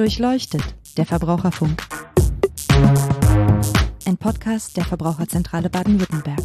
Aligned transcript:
Durchleuchtet, 0.00 0.62
der 0.96 1.04
Verbraucherfunk. 1.04 1.82
Ein 4.06 4.16
Podcast 4.16 4.74
der 4.78 4.86
Verbraucherzentrale 4.86 5.68
Baden-Württemberg. 5.68 6.40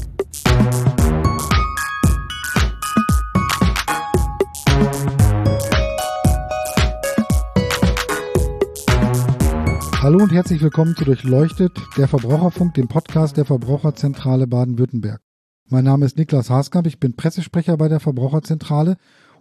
Hallo 10.02 10.22
und 10.22 10.34
herzlich 10.34 10.62
willkommen 10.62 10.98
zu 10.98 11.06
Durchleuchtet, 11.06 11.72
der 11.96 12.10
Verbraucherfunk, 12.10 12.74
dem 12.74 12.90
Podcast 12.90 13.38
der 13.38 13.46
Verbraucherzentrale 13.46 14.48
Baden-Württemberg. 14.48 15.22
Mein 15.70 15.86
Name 15.86 16.06
ist 16.06 16.18
Niklas 16.18 16.50
Haaskamp, 16.50 16.88
ich 16.88 17.00
bin 17.00 17.16
Pressesprecher 17.16 17.78
bei 17.78 17.88
der 17.88 18.02
Verbraucherzentrale 18.02 18.98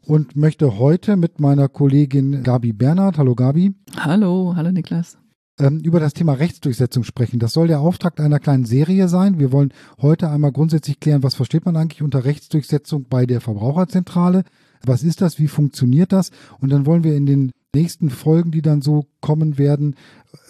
und 0.07 0.37
möchte 0.37 0.79
heute 0.79 1.17
mit 1.17 1.41
meiner 1.41 1.69
Kollegin 1.69 2.43
Gabi 2.43 2.73
Bernhard, 2.73 3.19
hallo 3.19 3.35
Gabi. 3.35 3.75
Hallo, 3.97 4.55
hallo 4.57 4.71
Niklas. 4.71 5.19
Ähm, 5.59 5.81
über 5.81 6.01
das 6.01 6.15
Thema 6.15 6.33
Rechtsdurchsetzung 6.33 7.05
sprechen. 7.05 7.39
Das 7.39 7.53
soll 7.53 7.69
der 7.69 7.81
Auftakt 7.81 8.21
einer 8.21 8.41
kleinen 8.41 8.65
Serie 8.65 9.09
sein. 9.09 9.39
Wir 9.39 9.53
wollen 9.53 9.73
heute 10.03 10.29
einmal 10.29 10.53
grundsätzlich 10.53 10.99
klären, 10.99 11.23
was 11.23 11.37
versteht 11.37 11.65
man 11.65 11.77
eigentlich 11.77 12.03
unter 12.03 12.25
Rechtsdurchsetzung 12.25 13.07
bei 13.09 13.25
der 13.25 13.41
Verbraucherzentrale? 13.41 14.43
Was 14.85 15.03
ist 15.03 15.21
das? 15.21 15.39
Wie 15.39 15.49
funktioniert 15.49 16.13
das? 16.13 16.31
Und 16.61 16.71
dann 16.71 16.87
wollen 16.87 17.05
wir 17.05 17.17
in 17.17 17.27
den 17.27 17.53
nächsten 17.75 18.11
Folgen, 18.11 18.51
die 18.51 18.63
dann 18.63 18.83
so 18.83 19.07
kommen 19.21 19.57
werden, 19.57 19.95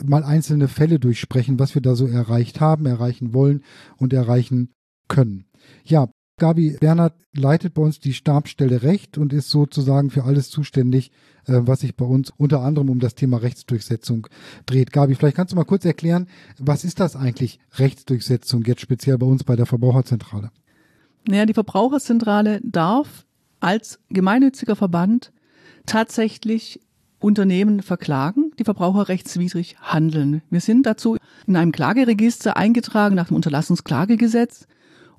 mal 0.05 0.24
einzelne 0.24 0.68
Fälle 0.68 0.98
durchsprechen, 0.98 1.58
was 1.58 1.74
wir 1.74 1.82
da 1.82 1.94
so 1.94 2.06
erreicht 2.06 2.60
haben, 2.60 2.86
erreichen 2.86 3.34
wollen 3.34 3.62
und 3.98 4.12
erreichen 4.12 4.70
können. 5.08 5.44
Ja, 5.84 6.08
Gabi 6.36 6.76
Bernhard 6.80 7.14
leitet 7.32 7.74
bei 7.74 7.82
uns 7.82 8.00
die 8.00 8.12
Stabstelle 8.12 8.82
Recht 8.82 9.18
und 9.18 9.32
ist 9.32 9.50
sozusagen 9.50 10.10
für 10.10 10.24
alles 10.24 10.50
zuständig, 10.50 11.12
äh, 11.46 11.60
was 11.62 11.80
sich 11.80 11.94
bei 11.94 12.04
uns 12.04 12.32
unter 12.36 12.60
anderem 12.62 12.91
um 12.91 12.98
das 12.98 13.14
Thema 13.14 13.36
Rechtsdurchsetzung 13.36 14.26
dreht. 14.66 14.92
Gabi, 14.92 15.14
vielleicht 15.14 15.36
kannst 15.36 15.52
du 15.52 15.56
mal 15.56 15.64
kurz 15.64 15.84
erklären, 15.84 16.26
was 16.58 16.84
ist 16.84 16.98
das 16.98 17.14
eigentlich 17.14 17.60
Rechtsdurchsetzung 17.78 18.64
jetzt 18.64 18.80
speziell 18.80 19.16
bei 19.18 19.26
uns 19.26 19.44
bei 19.44 19.54
der 19.54 19.66
Verbraucherzentrale? 19.66 20.50
Naja, 21.26 21.46
die 21.46 21.54
Verbraucherzentrale 21.54 22.60
darf 22.64 23.26
als 23.60 24.00
gemeinnütziger 24.10 24.76
Verband 24.76 25.32
tatsächlich 25.86 26.80
Unternehmen 27.20 27.80
verklagen, 27.80 28.50
die 28.58 28.64
verbraucherrechtswidrig 28.64 29.76
handeln. 29.80 30.42
Wir 30.50 30.60
sind 30.60 30.84
dazu 30.84 31.16
in 31.46 31.56
einem 31.56 31.72
Klageregister 31.72 32.56
eingetragen 32.56 33.14
nach 33.14 33.28
dem 33.28 33.36
Unterlassungsklagegesetz 33.36 34.66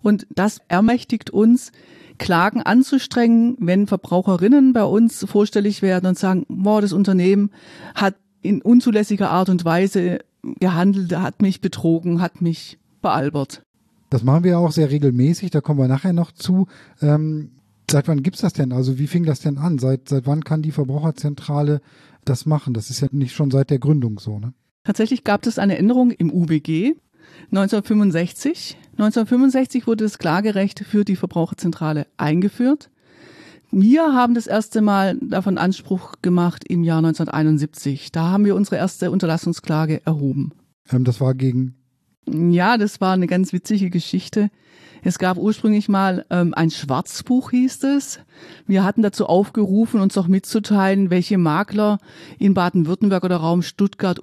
und 0.06 0.28
das 0.30 0.60
ermächtigt 0.68 1.32
uns, 1.32 1.72
Klagen 2.18 2.62
anzustrengen, 2.62 3.58
wenn 3.60 3.88
Verbraucherinnen 3.88 4.72
bei 4.72 4.84
uns 4.84 5.26
vorstellig 5.28 5.82
werden 5.82 6.06
und 6.06 6.18
sagen, 6.18 6.46
boah, 6.48 6.80
das 6.80 6.94
Unternehmen 6.94 7.52
hat 7.94 8.16
in 8.42 8.62
unzulässiger 8.62 9.32
Art 9.32 9.50
und 9.50 9.66
Weise 9.66 10.20
gehandelt, 10.60 11.18
hat 11.18 11.42
mich 11.42 11.60
betrogen, 11.60 12.22
hat 12.22 12.42
mich 12.42 12.78
bealbert. 13.02 13.64
Das 14.12 14.24
machen 14.24 14.44
wir 14.44 14.60
auch 14.60 14.72
sehr 14.72 14.92
regelmäßig, 14.92 15.50
da 15.50 15.60
kommen 15.60 15.80
wir 15.80 15.88
nachher 15.88 16.14
noch 16.14 16.32
zu. 16.32 16.68
Ähm, 17.02 17.52
seit 17.90 18.08
wann 18.08 18.24
gibt's 18.24 18.42
das 18.42 18.54
denn? 18.54 18.72
Also 18.72 19.00
wie 19.00 19.08
fing 19.08 19.26
das 19.26 19.40
denn 19.40 19.58
an? 19.58 19.80
Seit, 19.80 20.08
seit 20.08 20.28
wann 20.28 20.44
kann 20.44 20.62
die 20.62 20.72
Verbraucherzentrale 20.72 21.82
das 22.24 22.46
machen? 22.46 22.74
Das 22.74 22.90
ist 22.90 23.02
ja 23.02 23.08
nicht 23.12 23.34
schon 23.34 23.52
seit 23.52 23.72
der 23.72 23.80
Gründung 23.80 24.20
so, 24.20 24.40
ne? 24.40 24.54
Tatsächlich 24.84 25.24
gab 25.24 25.48
es 25.48 25.58
eine 25.58 25.80
Änderung 25.80 26.12
im 26.12 26.32
UBG 26.32 26.94
1965. 27.52 28.78
1965 28.94 29.88
wurde 29.88 30.06
das 30.06 30.18
Klagerecht 30.18 30.80
für 30.80 31.04
die 31.06 31.16
Verbraucherzentrale 31.16 32.08
eingeführt. 32.18 32.90
Wir 33.72 34.14
haben 34.14 34.36
das 34.36 34.48
erste 34.48 34.82
Mal 34.82 35.18
davon 35.22 35.58
Anspruch 35.58 36.14
gemacht 36.22 36.64
im 36.68 36.84
Jahr 36.84 37.00
1971. 37.00 38.12
Da 38.12 38.30
haben 38.30 38.46
wir 38.46 38.56
unsere 38.56 38.78
erste 38.78 39.12
Unterlassungsklage 39.12 40.02
erhoben. 40.06 40.54
Ähm, 40.90 41.04
das 41.04 41.20
war 41.20 41.34
gegen. 41.34 41.76
Ja, 42.28 42.78
das 42.78 43.02
war 43.02 43.14
eine 43.14 43.28
ganz 43.28 43.54
witzige 43.54 43.90
Geschichte. 43.90 44.50
Es 45.04 45.20
gab 45.20 45.38
ursprünglich 45.38 45.88
mal 45.88 46.26
ähm, 46.32 46.56
ein 46.56 46.72
Schwarzbuch, 46.72 47.52
hieß 47.52 47.84
es. 47.84 48.20
Wir 48.66 48.84
hatten 48.84 49.04
dazu 49.04 49.28
aufgerufen, 49.28 50.00
uns 50.00 50.18
auch 50.18 50.28
mitzuteilen, 50.28 51.12
welche 51.12 51.38
Makler 51.38 52.00
in 52.40 52.56
Baden-Württemberg 52.56 53.24
oder 53.24 53.38
Raum 53.38 53.62
Stuttgart 53.62 54.18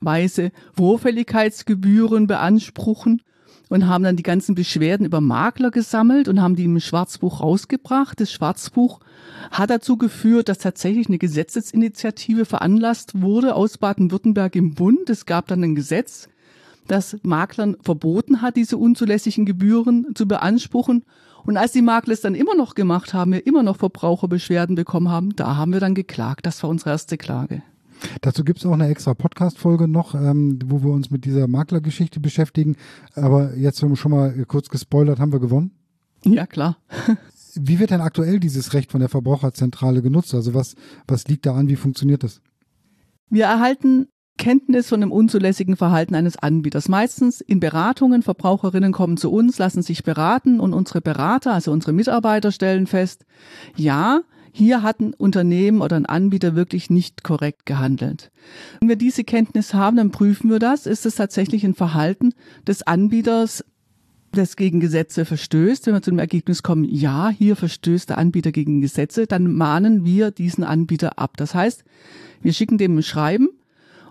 unzulässigerweise 0.00 0.52
Vorfälligkeitsgebühren 0.74 2.26
beanspruchen 2.26 3.22
und 3.68 3.86
haben 3.86 4.04
dann 4.04 4.16
die 4.16 4.22
ganzen 4.22 4.54
Beschwerden 4.54 5.04
über 5.04 5.20
Makler 5.20 5.70
gesammelt 5.70 6.28
und 6.28 6.40
haben 6.40 6.56
die 6.56 6.64
im 6.64 6.80
Schwarzbuch 6.80 7.40
rausgebracht. 7.40 8.18
Das 8.20 8.32
Schwarzbuch 8.32 9.00
hat 9.50 9.70
dazu 9.70 9.96
geführt, 9.96 10.48
dass 10.48 10.58
tatsächlich 10.58 11.08
eine 11.08 11.18
Gesetzesinitiative 11.18 12.44
veranlasst 12.44 13.20
wurde 13.20 13.54
aus 13.54 13.76
Baden-Württemberg 13.78 14.56
im 14.56 14.74
Bund. 14.74 15.10
Es 15.10 15.26
gab 15.26 15.48
dann 15.48 15.62
ein 15.62 15.74
Gesetz, 15.74 16.28
das 16.86 17.18
Maklern 17.22 17.76
verboten 17.82 18.40
hat, 18.40 18.56
diese 18.56 18.78
unzulässigen 18.78 19.44
Gebühren 19.44 20.14
zu 20.14 20.26
beanspruchen. 20.26 21.04
Und 21.44 21.58
als 21.58 21.72
die 21.72 21.82
Makler 21.82 22.14
es 22.14 22.22
dann 22.22 22.34
immer 22.34 22.54
noch 22.54 22.74
gemacht 22.74 23.12
haben, 23.12 23.32
wir 23.32 23.46
immer 23.46 23.62
noch 23.62 23.76
Verbraucherbeschwerden 23.76 24.76
bekommen 24.76 25.10
haben, 25.10 25.36
da 25.36 25.56
haben 25.56 25.72
wir 25.72 25.80
dann 25.80 25.94
geklagt. 25.94 26.46
Das 26.46 26.62
war 26.62 26.70
unsere 26.70 26.90
erste 26.90 27.18
Klage. 27.18 27.62
Dazu 28.20 28.44
gibt 28.44 28.58
es 28.60 28.66
auch 28.66 28.72
eine 28.72 28.88
extra 28.88 29.14
Podcast-Folge 29.14 29.88
noch, 29.88 30.14
ähm, 30.14 30.58
wo 30.64 30.82
wir 30.82 30.90
uns 30.90 31.10
mit 31.10 31.24
dieser 31.24 31.48
Maklergeschichte 31.48 32.20
beschäftigen. 32.20 32.76
Aber 33.14 33.54
jetzt 33.56 33.82
haben 33.82 33.90
wir 33.90 33.96
schon 33.96 34.12
mal 34.12 34.32
kurz 34.46 34.68
gespoilert, 34.68 35.18
haben 35.18 35.32
wir 35.32 35.40
gewonnen? 35.40 35.72
Ja, 36.24 36.46
klar. 36.46 36.78
Wie 37.54 37.78
wird 37.78 37.90
denn 37.90 38.00
aktuell 38.00 38.40
dieses 38.40 38.74
Recht 38.74 38.92
von 38.92 39.00
der 39.00 39.08
Verbraucherzentrale 39.08 40.02
genutzt? 40.02 40.34
Also 40.34 40.54
was, 40.54 40.74
was 41.06 41.26
liegt 41.26 41.46
da 41.46 41.54
an? 41.54 41.68
Wie 41.68 41.76
funktioniert 41.76 42.22
das? 42.22 42.40
Wir 43.30 43.46
erhalten 43.46 44.08
Kenntnis 44.38 44.88
von 44.88 45.00
dem 45.00 45.12
unzulässigen 45.12 45.76
Verhalten 45.76 46.14
eines 46.14 46.38
Anbieters. 46.38 46.88
Meistens 46.88 47.40
in 47.40 47.60
Beratungen, 47.60 48.22
Verbraucherinnen 48.22 48.92
kommen 48.92 49.16
zu 49.16 49.30
uns, 49.30 49.58
lassen 49.58 49.82
sich 49.82 50.04
beraten 50.04 50.60
und 50.60 50.72
unsere 50.72 51.00
Berater, 51.00 51.52
also 51.52 51.72
unsere 51.72 51.92
Mitarbeiter 51.92 52.52
stellen 52.52 52.86
fest, 52.86 53.26
ja, 53.76 54.22
hier 54.52 54.82
hat 54.82 55.00
ein 55.00 55.14
Unternehmen 55.14 55.80
oder 55.80 55.96
ein 55.96 56.06
Anbieter 56.06 56.54
wirklich 56.54 56.90
nicht 56.90 57.24
korrekt 57.24 57.66
gehandelt. 57.66 58.30
Wenn 58.80 58.88
wir 58.88 58.96
diese 58.96 59.24
Kenntnis 59.24 59.74
haben, 59.74 59.96
dann 59.96 60.10
prüfen 60.10 60.50
wir 60.50 60.58
das. 60.58 60.86
Ist 60.86 61.06
es 61.06 61.16
tatsächlich 61.16 61.64
ein 61.64 61.74
Verhalten 61.74 62.32
des 62.66 62.82
Anbieters, 62.86 63.64
das 64.32 64.56
gegen 64.56 64.80
Gesetze 64.80 65.24
verstößt? 65.24 65.86
Wenn 65.86 65.94
wir 65.94 66.02
zu 66.02 66.10
dem 66.10 66.18
Ergebnis 66.18 66.62
kommen, 66.62 66.84
ja, 66.84 67.30
hier 67.30 67.56
verstößt 67.56 68.10
der 68.10 68.18
Anbieter 68.18 68.52
gegen 68.52 68.80
Gesetze, 68.80 69.26
dann 69.26 69.52
mahnen 69.52 70.04
wir 70.04 70.30
diesen 70.30 70.64
Anbieter 70.64 71.18
ab. 71.18 71.36
Das 71.36 71.54
heißt, 71.54 71.84
wir 72.42 72.52
schicken 72.52 72.78
dem 72.78 72.98
ein 72.98 73.02
Schreiben 73.02 73.48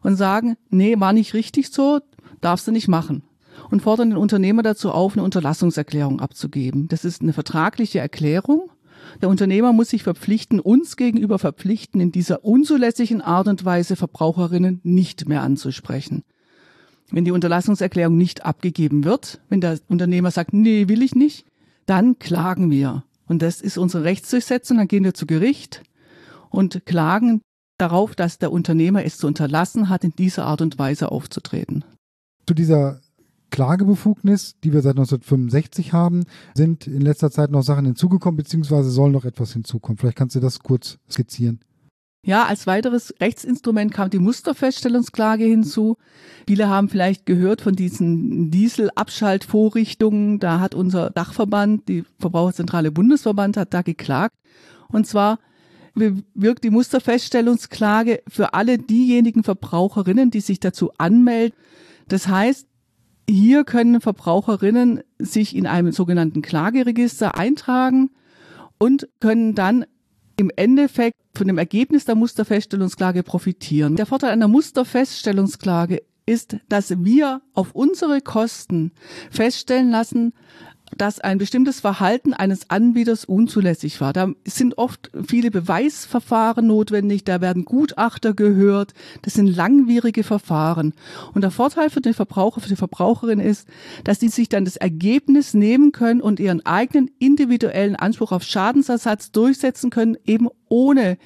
und 0.01 0.15
sagen, 0.15 0.57
nee, 0.69 0.99
war 0.99 1.13
nicht 1.13 1.33
richtig 1.33 1.69
so, 1.69 1.99
darfst 2.41 2.67
du 2.67 2.71
nicht 2.71 2.87
machen. 2.87 3.23
Und 3.69 3.81
fordern 3.81 4.11
den 4.11 4.17
Unternehmer 4.17 4.61
dazu 4.61 4.91
auf, 4.91 5.13
eine 5.13 5.23
Unterlassungserklärung 5.23 6.19
abzugeben. 6.19 6.87
Das 6.87 7.03
ist 7.03 7.21
eine 7.21 7.33
vertragliche 7.33 7.99
Erklärung 7.99 8.69
der 9.21 9.29
Unternehmer 9.29 9.73
muss 9.73 9.89
sich 9.89 10.03
verpflichten, 10.03 10.59
uns 10.59 10.97
gegenüber 10.97 11.39
verpflichten, 11.39 12.01
in 12.01 12.11
dieser 12.11 12.43
unzulässigen 12.43 13.21
Art 13.21 13.47
und 13.47 13.65
Weise 13.65 13.95
Verbraucherinnen 13.95 14.79
nicht 14.83 15.27
mehr 15.27 15.41
anzusprechen. 15.41 16.23
Wenn 17.09 17.25
die 17.25 17.31
Unterlassungserklärung 17.31 18.17
nicht 18.17 18.45
abgegeben 18.45 19.03
wird, 19.03 19.39
wenn 19.49 19.61
der 19.61 19.79
Unternehmer 19.87 20.31
sagt, 20.31 20.53
nee, 20.53 20.87
will 20.87 21.01
ich 21.01 21.15
nicht, 21.15 21.45
dann 21.85 22.19
klagen 22.19 22.69
wir. 22.69 23.03
Und 23.27 23.41
das 23.41 23.61
ist 23.61 23.77
unsere 23.77 24.03
Rechtsdurchsetzung. 24.03 24.77
Dann 24.77 24.87
gehen 24.87 25.03
wir 25.03 25.13
zu 25.13 25.25
Gericht 25.25 25.83
und 26.49 26.85
klagen 26.85 27.41
darauf, 27.77 28.15
dass 28.15 28.39
der 28.39 28.51
Unternehmer 28.51 29.05
es 29.05 29.17
zu 29.17 29.27
unterlassen 29.27 29.89
hat, 29.89 30.03
in 30.03 30.13
dieser 30.17 30.45
Art 30.45 30.61
und 30.61 30.79
Weise 30.79 31.11
aufzutreten. 31.11 31.85
Zu 32.45 32.53
dieser 32.53 33.01
Klagebefugnis, 33.49 34.55
die 34.63 34.73
wir 34.73 34.81
seit 34.81 34.97
1965 34.97 35.93
haben, 35.93 36.25
sind 36.53 36.87
in 36.87 37.01
letzter 37.01 37.31
Zeit 37.31 37.51
noch 37.51 37.63
Sachen 37.63 37.85
hinzugekommen, 37.85 38.37
beziehungsweise 38.37 38.89
soll 38.89 39.11
noch 39.11 39.25
etwas 39.25 39.53
hinzukommen. 39.53 39.97
Vielleicht 39.97 40.17
kannst 40.17 40.35
du 40.35 40.39
das 40.39 40.59
kurz 40.59 40.97
skizzieren. 41.09 41.59
Ja, 42.25 42.45
als 42.45 42.67
weiteres 42.67 43.13
Rechtsinstrument 43.21 43.93
kam 43.93 44.09
die 44.09 44.19
Musterfeststellungsklage 44.19 45.45
hinzu. 45.45 45.95
Viele 46.45 46.67
haben 46.67 46.89
vielleicht 46.89 47.25
gehört 47.25 47.61
von 47.61 47.73
diesen 47.73 48.51
Dieselabschaltvorrichtungen. 48.51 50.39
Da 50.39 50.59
hat 50.59 50.75
unser 50.75 51.09
Dachverband, 51.09 51.87
die 51.87 52.03
Verbraucherzentrale 52.19 52.91
Bundesverband, 52.91 53.55
hat 53.55 53.73
da 53.73 53.81
geklagt. 53.81 54.35
Und 54.89 55.07
zwar 55.07 55.39
wirkt 55.95 56.63
die 56.63 56.69
Musterfeststellungsklage 56.69 58.21
für 58.27 58.53
alle 58.53 58.77
diejenigen 58.77 59.43
Verbraucherinnen, 59.43 60.29
die 60.29 60.41
sich 60.41 60.59
dazu 60.59 60.91
anmelden. 60.97 61.57
Das 62.09 62.27
heißt, 62.27 62.67
hier 63.29 63.63
können 63.63 64.01
Verbraucherinnen 64.01 65.01
sich 65.19 65.55
in 65.55 65.67
einem 65.67 65.91
sogenannten 65.91 66.41
Klageregister 66.41 67.37
eintragen 67.37 68.11
und 68.77 69.09
können 69.19 69.55
dann 69.55 69.85
im 70.37 70.51
Endeffekt 70.55 71.15
von 71.35 71.47
dem 71.47 71.57
Ergebnis 71.57 72.05
der 72.05 72.15
Musterfeststellungsklage 72.15 73.23
profitieren. 73.23 73.95
Der 73.95 74.05
Vorteil 74.05 74.31
einer 74.31 74.47
Musterfeststellungsklage 74.47 76.01
ist, 76.25 76.57
dass 76.69 77.03
wir 77.03 77.41
auf 77.53 77.73
unsere 77.73 78.21
Kosten 78.21 78.91
feststellen 79.31 79.89
lassen, 79.89 80.33
dass 80.97 81.19
ein 81.19 81.37
bestimmtes 81.37 81.79
Verhalten 81.79 82.33
eines 82.33 82.69
Anbieters 82.69 83.25
unzulässig 83.25 84.01
war. 84.01 84.13
Da 84.13 84.31
sind 84.45 84.77
oft 84.77 85.11
viele 85.27 85.51
Beweisverfahren 85.51 86.67
notwendig, 86.67 87.23
da 87.23 87.41
werden 87.41 87.65
Gutachter 87.65 88.33
gehört, 88.33 88.93
das 89.21 89.33
sind 89.33 89.47
langwierige 89.47 90.23
Verfahren. 90.23 90.93
Und 91.33 91.41
der 91.41 91.51
Vorteil 91.51 91.89
für 91.89 92.01
den 92.01 92.13
Verbraucher, 92.13 92.61
für 92.61 92.69
die 92.69 92.75
Verbraucherin 92.75 93.39
ist, 93.39 93.67
dass 94.03 94.19
sie 94.19 94.29
sich 94.29 94.49
dann 94.49 94.65
das 94.65 94.77
Ergebnis 94.77 95.53
nehmen 95.53 95.91
können 95.91 96.21
und 96.21 96.39
ihren 96.39 96.65
eigenen 96.65 97.09
individuellen 97.19 97.95
Anspruch 97.95 98.31
auf 98.31 98.43
Schadensersatz 98.43 99.31
durchsetzen 99.31 99.89
können, 99.89 100.17
eben 100.25 100.47
ohne 100.69 101.17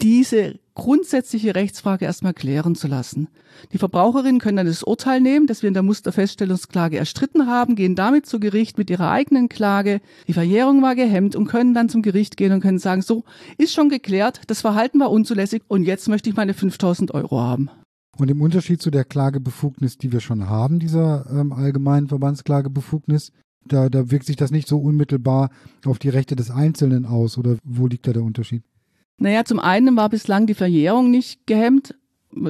diese 0.00 0.58
grundsätzliche 0.74 1.54
Rechtsfrage 1.54 2.04
erstmal 2.04 2.34
klären 2.34 2.74
zu 2.74 2.88
lassen. 2.88 3.28
Die 3.72 3.78
Verbraucherinnen 3.78 4.40
können 4.40 4.56
dann 4.56 4.66
das 4.66 4.82
Urteil 4.82 5.20
nehmen, 5.20 5.46
das 5.46 5.62
wir 5.62 5.68
in 5.68 5.74
der 5.74 5.82
Musterfeststellungsklage 5.82 6.96
erstritten 6.96 7.46
haben, 7.46 7.76
gehen 7.76 7.94
damit 7.94 8.26
zu 8.26 8.40
Gericht 8.40 8.78
mit 8.78 8.90
ihrer 8.90 9.10
eigenen 9.10 9.48
Klage. 9.48 10.00
Die 10.28 10.32
Verjährung 10.32 10.82
war 10.82 10.94
gehemmt 10.94 11.36
und 11.36 11.46
können 11.46 11.74
dann 11.74 11.88
zum 11.88 12.02
Gericht 12.02 12.36
gehen 12.36 12.52
und 12.52 12.60
können 12.60 12.78
sagen, 12.78 13.02
so, 13.02 13.24
ist 13.58 13.74
schon 13.74 13.88
geklärt, 13.88 14.42
das 14.46 14.60
Verhalten 14.60 15.00
war 15.00 15.10
unzulässig 15.10 15.62
und 15.68 15.84
jetzt 15.84 16.08
möchte 16.08 16.30
ich 16.30 16.36
meine 16.36 16.54
5000 16.54 17.12
Euro 17.12 17.40
haben. 17.40 17.70
Und 18.18 18.30
im 18.30 18.42
Unterschied 18.42 18.82
zu 18.82 18.90
der 18.90 19.04
Klagebefugnis, 19.04 19.96
die 19.96 20.12
wir 20.12 20.20
schon 20.20 20.48
haben, 20.48 20.78
dieser 20.78 21.26
ähm, 21.30 21.52
allgemeinen 21.52 22.08
Verbandsklagebefugnis, 22.08 23.32
da, 23.64 23.88
da 23.88 24.10
wirkt 24.10 24.26
sich 24.26 24.36
das 24.36 24.50
nicht 24.50 24.68
so 24.68 24.78
unmittelbar 24.78 25.50
auf 25.84 25.98
die 25.98 26.08
Rechte 26.08 26.36
des 26.36 26.50
Einzelnen 26.50 27.06
aus 27.06 27.38
oder 27.38 27.56
wo 27.64 27.86
liegt 27.86 28.06
da 28.06 28.12
der 28.12 28.22
Unterschied? 28.22 28.64
Naja, 29.18 29.44
zum 29.44 29.60
einen 29.60 29.96
war 29.96 30.08
bislang 30.08 30.46
die 30.46 30.54
Verjährung 30.54 31.10
nicht 31.10 31.46
gehemmt. 31.46 31.94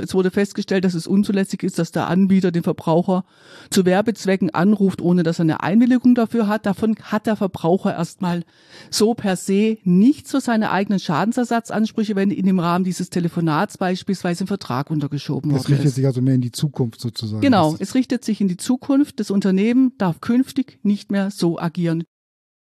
Es 0.01 0.15
wurde 0.15 0.31
festgestellt, 0.31 0.85
dass 0.85 0.95
es 0.95 1.09
unzulässig 1.09 1.65
ist, 1.65 1.79
dass 1.79 1.91
der 1.91 2.07
Anbieter 2.07 2.53
den 2.53 2.63
Verbraucher 2.63 3.25
zu 3.71 3.85
Werbezwecken 3.85 4.51
anruft, 4.51 5.03
ohne 5.03 5.25
dass 5.25 5.41
er 5.41 5.43
eine 5.43 5.63
Einwilligung 5.63 6.15
dafür 6.15 6.47
hat. 6.47 6.67
Davon 6.67 6.95
hat 7.03 7.27
der 7.27 7.35
Verbraucher 7.35 7.93
erstmal 7.93 8.45
so 8.91 9.15
per 9.15 9.35
se 9.37 9.79
nichts 9.83 10.31
für 10.31 10.41
seine 10.41 10.71
eigenen 10.71 11.01
Schadensersatzansprüche, 11.01 12.15
wenn 12.15 12.31
in 12.31 12.47
dem 12.47 12.61
Rahmen 12.61 12.85
dieses 12.85 13.11
Telefonats 13.11 13.77
beispielsweise 13.77 14.45
ein 14.45 14.47
Vertrag 14.47 14.89
untergeschoben 14.91 15.51
wird. 15.51 15.65
Das 15.65 15.69
richtet 15.69 15.87
ist. 15.87 15.95
sich 15.97 16.07
also 16.07 16.23
mehr 16.23 16.37
in 16.37 16.43
die 16.43 16.53
Zukunft 16.53 17.01
sozusagen. 17.01 17.41
Genau, 17.41 17.75
es 17.79 17.97
richtet 17.97 18.25
sich 18.25 18.41
in 18.41 18.47
die 18.47 18.57
Zukunft. 18.57 19.19
Das 19.19 19.33
Unternehmen 19.33 19.93
darf 19.99 20.21
künftig 20.21 20.79
nicht 20.85 21.11
mehr 21.11 21.33
so 21.33 21.59
agieren. 21.59 22.05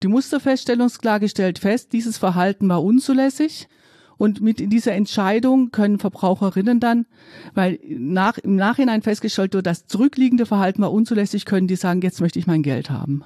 Die 0.01 0.07
Musterfeststellungsklage 0.07 1.29
stellt 1.29 1.59
fest, 1.59 1.93
dieses 1.93 2.17
Verhalten 2.17 2.67
war 2.67 2.83
unzulässig. 2.83 3.67
Und 4.21 4.39
mit 4.39 4.59
dieser 4.71 4.91
Entscheidung 4.91 5.71
können 5.71 5.97
Verbraucherinnen 5.97 6.79
dann, 6.79 7.07
weil 7.55 7.79
nach, 7.89 8.37
im 8.37 8.55
Nachhinein 8.55 9.01
festgestellt 9.01 9.55
wird, 9.55 9.65
das 9.65 9.87
zurückliegende 9.87 10.45
Verhalten 10.45 10.83
war 10.83 10.93
unzulässig, 10.93 11.45
können 11.45 11.65
die 11.65 11.75
sagen, 11.75 12.01
jetzt 12.03 12.21
möchte 12.21 12.37
ich 12.37 12.45
mein 12.45 12.61
Geld 12.61 12.91
haben. 12.91 13.23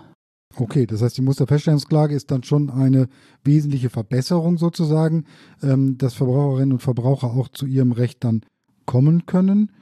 Okay, 0.56 0.86
das 0.86 1.02
heißt, 1.02 1.18
die 1.18 1.22
Musterfeststellungsklage 1.22 2.16
ist 2.16 2.32
dann 2.32 2.44
schon 2.44 2.70
eine 2.70 3.10
wesentliche 3.44 3.90
Verbesserung 3.90 4.58
sozusagen, 4.58 5.26
ähm, 5.62 5.98
dass 5.98 6.14
Verbraucherinnen 6.14 6.72
und 6.72 6.82
Verbraucher 6.82 7.28
auch 7.32 7.50
zu 7.50 7.66
ihrem 7.66 7.92
Recht 7.92 8.24
dann 8.24 8.46
kommen 8.86 9.26
können. 9.26 9.74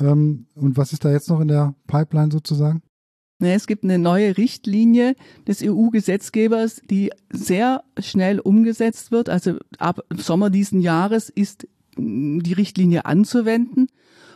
Ähm, 0.00 0.46
und 0.54 0.78
was 0.78 0.94
ist 0.94 1.04
da 1.04 1.12
jetzt 1.12 1.28
noch 1.28 1.40
in 1.40 1.48
der 1.48 1.74
Pipeline 1.86 2.32
sozusagen? 2.32 2.80
Ne, 3.42 3.54
es 3.54 3.66
gibt 3.66 3.82
eine 3.82 3.98
neue 3.98 4.36
Richtlinie 4.36 5.16
des 5.48 5.64
EU-Gesetzgebers, 5.64 6.80
die 6.88 7.10
sehr 7.28 7.82
schnell 7.98 8.38
umgesetzt 8.38 9.10
wird. 9.10 9.28
Also 9.28 9.56
ab 9.78 10.04
Sommer 10.16 10.48
diesen 10.48 10.80
Jahres 10.80 11.28
ist 11.28 11.66
mm, 11.96 12.38
die 12.38 12.52
Richtlinie 12.52 13.04
anzuwenden. 13.04 13.88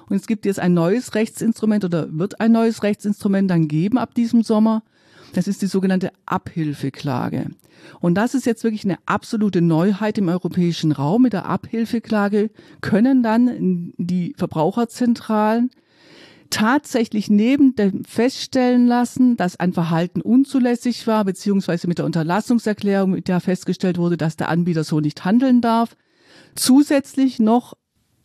Und 0.09 0.17
es 0.17 0.27
gibt 0.27 0.45
jetzt 0.45 0.59
ein 0.59 0.75
neues 0.75 1.15
Rechtsinstrument 1.15 1.85
oder 1.85 2.09
wird 2.19 2.41
ein 2.41 2.51
neues 2.51 2.83
Rechtsinstrument 2.83 3.49
dann 3.49 3.69
geben 3.69 3.97
ab 3.97 4.13
diesem 4.13 4.43
Sommer. 4.43 4.83
Das 5.35 5.47
ist 5.47 5.63
die 5.63 5.67
sogenannte 5.67 6.11
Abhilfeklage. 6.27 7.51
Und 8.01 8.17
das 8.17 8.35
ist 8.35 8.45
jetzt 8.45 8.65
wirklich 8.65 8.85
eine 8.85 8.99
absolute 9.07 9.61
Neuheit 9.61 10.19
im 10.19 10.29
europäischen 10.29 10.91
Raum. 10.91 11.23
Mit 11.23 11.33
der 11.33 11.47
Abhilfeklage 11.47 12.51
können 12.81 13.23
dann 13.23 13.93
die 13.99 14.35
Verbraucherzentralen 14.37 15.71
tatsächlich 16.51 17.31
neben 17.31 17.75
dem 17.75 18.05
feststellen 18.05 18.87
lassen, 18.87 19.37
dass 19.37 19.59
ein 19.59 19.73
Verhalten 19.73 20.21
unzulässig 20.21 21.07
war, 21.07 21.25
beziehungsweise 21.25 21.89
mit 21.89 21.99
der 21.99 22.05
Unterlassungserklärung, 22.05 23.11
mit 23.13 23.29
der 23.29 23.41
festgestellt 23.41 23.99
wurde, 23.99 24.17
dass 24.17 24.37
der 24.37 24.49
Anbieter 24.49 24.85
so 24.85 25.01
nicht 25.01 25.25
handeln 25.25 25.61
darf, 25.61 25.97
zusätzlich 26.55 27.39
noch 27.39 27.75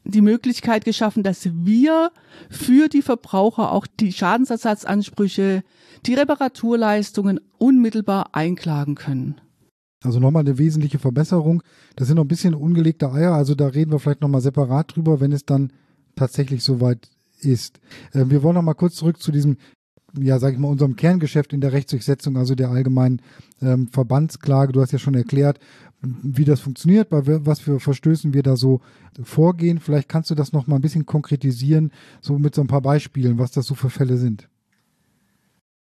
die 0.04 0.22
Möglichkeit 0.22 0.86
geschaffen, 0.86 1.24
dass 1.24 1.48
wir 1.54 2.12
für 2.50 2.88
die 2.88 3.02
Verbraucher 3.02 3.72
auch 3.72 3.86
die 3.86 4.12
Schadensersatzansprüche, 4.12 5.64
die 6.06 6.14
Reparaturleistungen 6.14 7.40
unmittelbar 7.58 8.34
einklagen 8.34 8.96
können. 8.96 9.40
Also 10.04 10.20
nochmal 10.20 10.42
eine 10.42 10.58
wesentliche 10.58 10.98
Verbesserung. 10.98 11.62
Das 11.96 12.08
sind 12.08 12.16
noch 12.16 12.24
ein 12.24 12.30
bisschen 12.30 12.56
ungelegte 12.56 13.12
Eier, 13.12 13.34
also 13.34 13.54
da 13.54 13.68
reden 13.68 13.92
wir 13.92 14.00
vielleicht 14.00 14.22
nochmal 14.22 14.42
separat 14.42 14.96
drüber, 14.96 15.20
wenn 15.20 15.32
es 15.32 15.46
dann 15.46 15.72
tatsächlich 16.16 16.64
soweit 16.64 17.10
ist. 17.44 17.80
Äh, 18.14 18.26
wir 18.28 18.44
wollen 18.44 18.56
noch 18.56 18.62
mal 18.62 18.74
kurz 18.74 18.96
zurück 18.96 19.22
zu 19.22 19.32
diesem 19.32 19.58
ja, 20.20 20.40
sag 20.40 20.54
ich 20.54 20.60
mal, 20.60 20.68
unserem 20.68 20.96
Kerngeschäft 20.96 21.54
in 21.54 21.62
der 21.62 21.72
Rechtsdurchsetzung, 21.72 22.38
also 22.38 22.56
der 22.56 22.70
allgemeinen 22.70 23.22
ähm, 23.62 23.88
Verbandsklage. 23.88 24.74
Du 24.74 24.82
hast 24.82 24.92
ja 24.92 25.00
schon 25.00 25.16
erklärt, 25.16 25.60
wie 26.02 26.46
das 26.46 26.60
funktioniert, 26.60 27.10
bei 27.10 27.22
was 27.46 27.60
für 27.60 27.80
Verstößen 27.80 28.34
wir 28.34 28.44
da 28.44 28.56
so 28.56 28.82
vorgehen. 29.24 29.80
Vielleicht 29.80 30.10
kannst 30.10 30.30
du 30.30 30.36
das 30.36 30.52
noch 30.52 30.68
mal 30.68 30.76
ein 30.76 30.82
bisschen 30.82 31.06
konkretisieren, 31.06 31.92
so 32.22 32.40
mit 32.40 32.56
so 32.56 32.62
ein 32.62 32.68
paar 32.68 32.82
Beispielen, 32.82 33.38
was 33.38 33.52
das 33.52 33.68
so 33.68 33.76
für 33.76 33.90
Fälle 33.90 34.18
sind. 34.18 34.50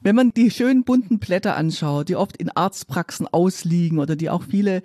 Wenn 0.00 0.16
man 0.16 0.32
die 0.32 0.50
schönen 0.50 0.84
bunten 0.84 1.18
Blätter 1.18 1.56
anschaut, 1.56 2.08
die 2.08 2.16
oft 2.16 2.36
in 2.36 2.50
Arztpraxen 2.50 3.26
ausliegen 3.26 3.98
oder 3.98 4.16
die 4.16 4.30
auch 4.30 4.42
viele 4.42 4.82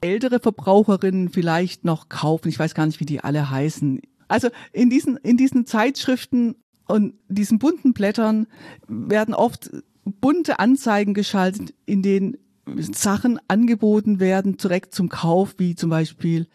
ältere 0.00 0.40
Verbraucherinnen 0.40 1.28
vielleicht 1.28 1.84
noch 1.84 2.08
kaufen, 2.08 2.48
ich 2.48 2.58
weiß 2.58 2.74
gar 2.74 2.86
nicht, 2.86 3.00
wie 3.00 3.06
die 3.06 3.20
alle 3.20 3.50
heißen, 3.50 4.00
also 4.32 4.48
in 4.72 4.88
diesen, 4.88 5.18
in 5.18 5.36
diesen 5.36 5.66
Zeitschriften 5.66 6.56
und 6.88 7.14
diesen 7.28 7.58
bunten 7.58 7.92
Blättern 7.92 8.46
werden 8.88 9.34
oft 9.34 9.70
bunte 10.04 10.58
Anzeigen 10.58 11.14
geschaltet, 11.14 11.74
in 11.84 12.02
denen 12.02 12.38
Sachen 12.76 13.38
angeboten 13.48 14.20
werden, 14.20 14.56
direkt 14.56 14.94
zum 14.94 15.08
Kauf, 15.08 15.54
wie 15.58 15.74
zum 15.74 15.90
Beispiel 15.90 16.46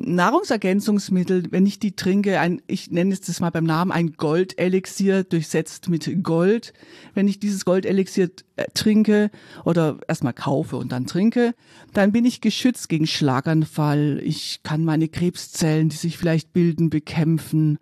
Nahrungsergänzungsmittel, 0.00 1.50
wenn 1.50 1.66
ich 1.66 1.80
die 1.80 1.96
trinke, 1.96 2.38
ein, 2.38 2.62
ich 2.68 2.90
nenne 2.92 3.12
es 3.12 3.20
das 3.20 3.40
mal 3.40 3.50
beim 3.50 3.64
Namen, 3.64 3.90
ein 3.90 4.12
Goldelixier 4.12 5.24
durchsetzt 5.24 5.88
mit 5.88 6.22
Gold. 6.22 6.72
Wenn 7.14 7.26
ich 7.26 7.40
dieses 7.40 7.64
Goldelixier 7.64 8.30
äh, 8.54 8.66
trinke 8.74 9.32
oder 9.64 9.98
erstmal 10.06 10.34
kaufe 10.34 10.76
und 10.76 10.92
dann 10.92 11.06
trinke, 11.06 11.52
dann 11.94 12.12
bin 12.12 12.24
ich 12.24 12.40
geschützt 12.40 12.88
gegen 12.88 13.08
Schlaganfall. 13.08 14.20
Ich 14.22 14.60
kann 14.62 14.84
meine 14.84 15.08
Krebszellen, 15.08 15.88
die 15.88 15.96
sich 15.96 16.16
vielleicht 16.16 16.52
bilden, 16.52 16.90
bekämpfen. 16.90 17.78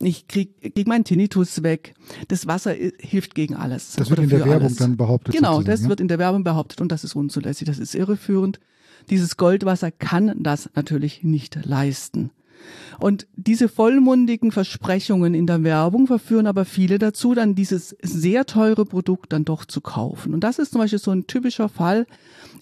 Ich 0.00 0.26
krieg, 0.26 0.74
krieg 0.74 0.86
meinen 0.86 1.04
Tinnitus 1.04 1.62
weg. 1.62 1.94
Das 2.28 2.46
Wasser 2.46 2.78
äh, 2.78 2.92
hilft 2.98 3.34
gegen 3.34 3.54
alles. 3.54 3.92
Das 3.92 4.08
wird 4.08 4.20
in 4.20 4.30
der 4.30 4.40
Werbung 4.40 4.62
alles. 4.62 4.76
dann 4.76 4.96
behauptet. 4.96 5.34
Genau, 5.34 5.60
das 5.60 5.82
ja? 5.82 5.90
wird 5.90 6.00
in 6.00 6.08
der 6.08 6.18
Werbung 6.18 6.44
behauptet 6.44 6.80
und 6.80 6.90
das 6.90 7.04
ist 7.04 7.14
unzulässig. 7.14 7.66
Das 7.66 7.78
ist 7.78 7.94
irreführend. 7.94 8.58
Dieses 9.10 9.36
Goldwasser 9.36 9.90
kann 9.90 10.34
das 10.42 10.70
natürlich 10.74 11.22
nicht 11.22 11.64
leisten. 11.64 12.30
Und 12.98 13.26
diese 13.36 13.68
vollmundigen 13.68 14.50
Versprechungen 14.50 15.34
in 15.34 15.46
der 15.46 15.62
Werbung 15.62 16.06
verführen 16.06 16.46
aber 16.46 16.64
viele 16.64 16.98
dazu, 16.98 17.34
dann 17.34 17.54
dieses 17.54 17.96
sehr 18.02 18.46
teure 18.46 18.84
Produkt 18.84 19.32
dann 19.32 19.44
doch 19.44 19.64
zu 19.64 19.80
kaufen. 19.80 20.34
Und 20.34 20.42
das 20.42 20.58
ist 20.58 20.72
zum 20.72 20.80
Beispiel 20.80 20.98
so 20.98 21.12
ein 21.12 21.26
typischer 21.26 21.68
Fall, 21.68 22.06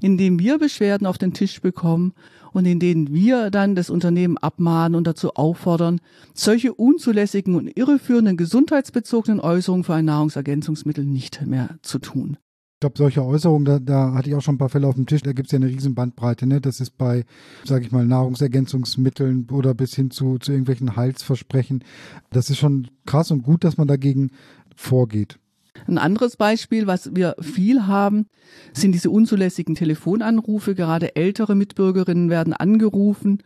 in 0.03 0.19
dem 0.19 0.39
wir 0.39 0.59
Beschwerden 0.59 1.07
auf 1.07 1.19
den 1.19 1.33
Tisch 1.33 1.61
bekommen 1.61 2.13
und 2.53 2.67
in 2.67 2.81
denen 2.81 3.13
wir 3.13 3.51
dann 3.51 3.75
das 3.75 3.91
Unternehmen 3.91 4.39
abmahnen 4.39 4.95
und 4.95 5.07
dazu 5.07 5.35
auffordern, 5.35 6.01
solche 6.35 6.75
unzulässigen 6.75 7.55
und 7.55 7.69
irreführenden 7.77 8.37
gesundheitsbezogenen 8.37 9.41
Äußerungen 9.41 9.85
für 9.85 9.95
ein 9.95 10.05
Nahrungsergänzungsmittel 10.05 11.05
nicht 11.05 11.47
mehr 11.47 11.79
zu 11.83 11.99
tun. 11.99 12.37
Ich 12.77 12.81
glaube, 12.81 12.99
solche 12.99 13.25
Äußerungen, 13.25 13.65
da, 13.65 13.79
da 13.79 14.13
hatte 14.13 14.29
ich 14.29 14.35
auch 14.35 14.43
schon 14.43 14.57
ein 14.57 14.59
paar 14.59 14.69
Fälle 14.69 14.87
auf 14.87 14.97
dem 14.97 15.07
Tisch, 15.07 15.23
da 15.23 15.33
gibt 15.33 15.47
es 15.47 15.53
ja 15.53 15.57
eine 15.57 15.67
riesen 15.67 15.95
Bandbreite. 15.95 16.47
Ne? 16.47 16.61
Das 16.61 16.79
ist 16.79 16.99
bei, 16.99 17.25
sage 17.65 17.87
ich 17.87 17.91
mal, 17.91 18.05
Nahrungsergänzungsmitteln 18.05 19.49
oder 19.51 19.73
bis 19.73 19.95
hin 19.95 20.11
zu, 20.11 20.37
zu 20.37 20.53
irgendwelchen 20.53 20.95
Heilsversprechen. 20.95 21.83
Das 22.29 22.51
ist 22.51 22.59
schon 22.59 22.89
krass 23.07 23.31
und 23.31 23.45
gut, 23.45 23.65
dass 23.65 23.79
man 23.79 23.89
dagegen 23.89 24.31
vorgeht. 24.75 25.39
Ein 25.87 25.97
anderes 25.97 26.37
Beispiel, 26.37 26.87
was 26.87 27.15
wir 27.17 27.37
viel 27.41 27.87
haben, 27.87 28.27
sind 28.75 28.93
diese 28.93 29.09
unzulässigen 29.09 29.75
Telefonanrufe. 29.75 30.75
Gerade 30.75 31.17
ältere 31.17 31.55
Mitbürgerinnen 31.55 32.29
werden 32.29 32.53
angerufen 32.53 33.43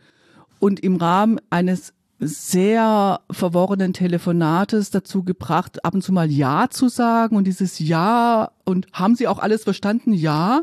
und 0.59 0.81
im 0.81 0.97
Rahmen 0.97 1.39
eines 1.49 1.93
sehr 2.21 3.19
verworrenen 3.31 3.93
Telefonates 3.93 4.91
dazu 4.91 5.23
gebracht, 5.23 5.83
ab 5.83 5.95
und 5.95 6.03
zu 6.03 6.13
mal 6.13 6.31
Ja 6.31 6.67
zu 6.69 6.87
sagen 6.87 7.35
und 7.35 7.45
dieses 7.45 7.79
Ja 7.79 8.51
und 8.63 8.87
haben 8.93 9.15
Sie 9.15 9.27
auch 9.27 9.39
alles 9.39 9.63
verstanden? 9.63 10.13
Ja 10.13 10.61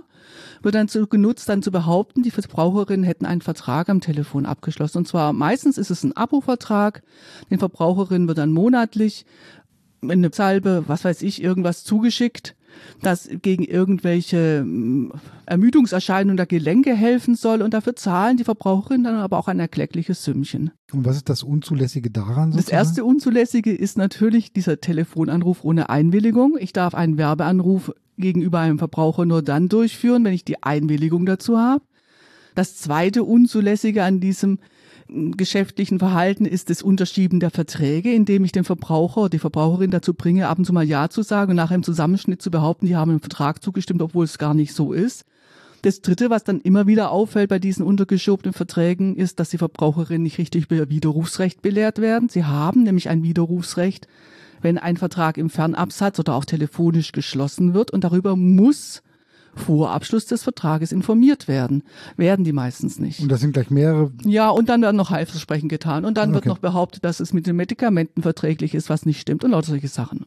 wird 0.62 0.74
dann 0.74 0.88
so 0.88 1.06
genutzt, 1.06 1.48
dann 1.48 1.62
zu 1.62 1.70
behaupten, 1.70 2.22
die 2.22 2.30
Verbraucherinnen 2.30 3.04
hätten 3.04 3.26
einen 3.26 3.40
Vertrag 3.40 3.88
am 3.88 4.00
Telefon 4.00 4.46
abgeschlossen. 4.46 4.98
Und 4.98 5.08
zwar 5.08 5.32
meistens 5.32 5.78
ist 5.78 5.90
es 5.90 6.02
ein 6.02 6.16
Abo-Vertrag. 6.16 7.02
Den 7.50 7.58
Verbraucherinnen 7.58 8.28
wird 8.28 8.38
dann 8.38 8.52
monatlich 8.52 9.24
eine 10.02 10.30
Salbe, 10.32 10.84
was 10.86 11.04
weiß 11.04 11.22
ich, 11.22 11.42
irgendwas 11.42 11.84
zugeschickt. 11.84 12.54
Das 13.02 13.28
gegen 13.42 13.64
irgendwelche 13.64 14.64
mm, 14.64 15.12
Ermüdungserscheinungen 15.46 16.36
der 16.36 16.46
Gelenke 16.46 16.94
helfen 16.94 17.34
soll. 17.34 17.62
Und 17.62 17.74
dafür 17.74 17.96
zahlen 17.96 18.36
die 18.36 18.44
Verbraucherinnen 18.44 19.04
dann 19.04 19.16
aber 19.16 19.38
auch 19.38 19.48
ein 19.48 19.60
erkleckliches 19.60 20.24
Sümmchen. 20.24 20.70
Und 20.92 21.04
was 21.04 21.16
ist 21.16 21.28
das 21.28 21.42
Unzulässige 21.42 22.10
daran? 22.10 22.52
Sozusagen? 22.52 22.56
Das 22.56 22.68
erste 22.68 23.04
Unzulässige 23.04 23.72
ist 23.74 23.98
natürlich 23.98 24.52
dieser 24.52 24.80
Telefonanruf 24.80 25.64
ohne 25.64 25.88
Einwilligung. 25.88 26.56
Ich 26.58 26.72
darf 26.72 26.94
einen 26.94 27.18
Werbeanruf 27.18 27.92
gegenüber 28.16 28.60
einem 28.60 28.78
Verbraucher 28.78 29.24
nur 29.24 29.42
dann 29.42 29.68
durchführen, 29.68 30.24
wenn 30.24 30.32
ich 30.32 30.44
die 30.44 30.62
Einwilligung 30.62 31.26
dazu 31.26 31.58
habe. 31.58 31.84
Das 32.54 32.76
zweite 32.76 33.22
Unzulässige 33.22 34.02
an 34.02 34.20
diesem 34.20 34.58
geschäftlichen 35.08 35.98
Verhalten 35.98 36.44
ist 36.44 36.70
das 36.70 36.82
Unterschieben 36.82 37.40
der 37.40 37.50
Verträge, 37.50 38.12
indem 38.12 38.44
ich 38.44 38.52
den 38.52 38.64
Verbraucher 38.64 39.22
oder 39.22 39.30
die 39.30 39.38
Verbraucherin 39.38 39.90
dazu 39.90 40.14
bringe, 40.14 40.48
ab 40.48 40.58
und 40.58 40.64
zu 40.64 40.72
mal 40.72 40.84
Ja 40.84 41.08
zu 41.08 41.22
sagen 41.22 41.50
und 41.50 41.56
nachher 41.56 41.76
im 41.76 41.82
Zusammenschnitt 41.82 42.42
zu 42.42 42.50
behaupten, 42.50 42.86
die 42.86 42.96
haben 42.96 43.10
einen 43.10 43.20
Vertrag 43.20 43.62
zugestimmt, 43.62 44.02
obwohl 44.02 44.24
es 44.24 44.38
gar 44.38 44.54
nicht 44.54 44.74
so 44.74 44.92
ist. 44.92 45.24
Das 45.82 46.02
Dritte, 46.02 46.28
was 46.28 46.44
dann 46.44 46.60
immer 46.60 46.86
wieder 46.86 47.10
auffällt 47.10 47.48
bei 47.48 47.58
diesen 47.58 47.84
untergeschobenen 47.84 48.52
Verträgen, 48.52 49.14
ist, 49.14 49.38
dass 49.38 49.50
die 49.50 49.58
Verbraucherinnen 49.58 50.24
nicht 50.24 50.38
richtig 50.38 50.70
über 50.70 50.90
Widerrufsrecht 50.90 51.62
belehrt 51.62 52.00
werden. 52.00 52.28
Sie 52.28 52.44
haben 52.44 52.82
nämlich 52.82 53.08
ein 53.08 53.22
Widerrufsrecht, 53.22 54.08
wenn 54.60 54.76
ein 54.76 54.96
Vertrag 54.96 55.38
im 55.38 55.50
Fernabsatz 55.50 56.18
oder 56.18 56.34
auch 56.34 56.44
telefonisch 56.44 57.12
geschlossen 57.12 57.74
wird 57.74 57.92
und 57.92 58.02
darüber 58.02 58.34
muss 58.34 59.02
vor 59.54 59.90
Abschluss 59.90 60.26
des 60.26 60.42
Vertrages 60.42 60.92
informiert 60.92 61.48
werden. 61.48 61.82
Werden 62.16 62.44
die 62.44 62.52
meistens 62.52 62.98
nicht. 62.98 63.20
Und 63.20 63.30
das 63.30 63.40
sind 63.40 63.52
gleich 63.52 63.70
mehrere. 63.70 64.12
Ja, 64.24 64.50
und 64.50 64.68
dann 64.68 64.82
werden 64.82 64.96
noch 64.96 65.10
Heilversprechen 65.10 65.68
getan. 65.68 66.04
Und 66.04 66.16
dann 66.16 66.30
okay. 66.30 66.36
wird 66.36 66.46
noch 66.46 66.58
behauptet, 66.58 67.04
dass 67.04 67.20
es 67.20 67.32
mit 67.32 67.46
den 67.46 67.56
Medikamenten 67.56 68.22
verträglich 68.22 68.74
ist, 68.74 68.88
was 68.90 69.06
nicht 69.06 69.20
stimmt 69.20 69.44
und 69.44 69.50
lauter 69.50 69.68
solche 69.68 69.88
Sachen. 69.88 70.26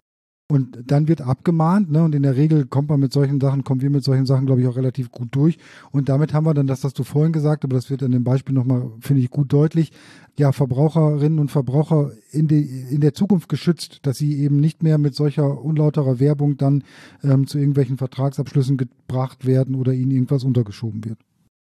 Und 0.52 0.80
dann 0.86 1.08
wird 1.08 1.22
abgemahnt, 1.22 1.90
ne? 1.90 2.04
Und 2.04 2.14
in 2.14 2.24
der 2.24 2.36
Regel 2.36 2.66
kommt 2.66 2.90
man 2.90 3.00
mit 3.00 3.14
solchen 3.14 3.40
Sachen, 3.40 3.64
kommen 3.64 3.80
wir 3.80 3.90
mit 3.90 4.04
solchen 4.04 4.26
Sachen, 4.26 4.46
glaube 4.46 4.60
ich, 4.60 4.68
auch 4.68 4.76
relativ 4.76 5.10
gut 5.10 5.30
durch. 5.32 5.58
Und 5.92 6.10
damit 6.10 6.34
haben 6.34 6.46
wir 6.46 6.54
dann 6.54 6.68
das, 6.68 6.84
was 6.84 6.94
du 6.94 7.06
vorhin 7.06 7.32
gesagt, 7.32 7.64
aber 7.64 7.76
das 7.76 7.90
wird 7.90 8.02
in 8.02 8.12
dem 8.12 8.26
Beispiel 8.26 8.54
nochmal, 8.54 8.92
finde 9.00 9.22
ich, 9.22 9.30
gut 9.30 9.54
deutlich, 9.54 9.94
ja, 10.38 10.52
Verbraucherinnen 10.52 11.40
und 11.40 11.52
Verbraucher 11.52 12.12
in, 12.32 12.50
die, 12.50 12.64
in 12.90 13.00
der 13.00 13.14
Zukunft 13.14 13.48
geschützt, 13.48 14.00
dass 14.02 14.18
sie 14.18 14.42
eben 14.42 14.60
nicht 14.60 14.84
mehr 14.84 14.98
mit 14.98 15.16
solcher 15.16 15.64
unlauterer 15.64 16.20
Werbung 16.20 16.58
dann 16.58 16.84
ähm, 17.24 17.48
zu 17.48 17.58
irgendwelchen 17.58 17.96
Vertragsabschlüssen 17.98 18.76
gebracht 18.76 19.46
werden 19.46 19.76
oder 19.76 19.94
ihnen 19.94 20.12
irgendwas 20.12 20.44
untergeschoben 20.44 21.06
wird. 21.06 21.18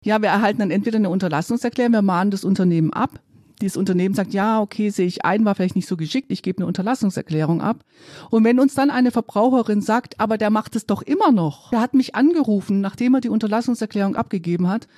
Ja, 0.03 0.23
wir 0.23 0.31
erhalten 0.31 0.61
dann 0.61 0.71
entweder 0.71 0.97
eine 0.97 1.11
Unterlassungserklärung, 1.11 1.93
wir 1.93 2.01
mahnen 2.01 2.31
das 2.31 2.43
Unternehmen 2.43 2.91
ab, 2.91 3.21
dieses 3.63 3.77
Unternehmen 3.77 4.15
sagt, 4.15 4.35
ja, 4.35 4.61
okay, 4.61 4.91
sehe 4.91 5.07
ich 5.07 5.25
ein, 5.25 5.45
war 5.45 5.55
vielleicht 5.55 5.77
nicht 5.77 5.89
so 5.89 5.97
geschickt, 5.97 6.31
ich 6.31 6.43
gebe 6.43 6.59
eine 6.59 6.67
Unterlassungserklärung 6.67 7.63
ab. 7.63 7.85
Und 8.31 8.45
wenn 8.45 8.61
uns 8.61 8.75
dann 8.75 8.91
eine 8.91 9.11
Verbraucherin 9.11 9.81
sagt, 9.81 10.21
aber 10.21 10.37
der 10.37 10.51
macht 10.51 10.77
es 10.77 10.87
doch 10.87 11.03
immer 11.03 11.33
noch, 11.33 11.71
der 11.71 11.81
hat 11.81 11.95
mich 11.95 12.15
angerufen, 12.15 12.81
nachdem 12.81 13.15
er 13.15 13.21
die 13.21 13.31
Unterlassungserklärung 13.31 14.17
abgegeben 14.17 14.69
hat, 14.69 14.89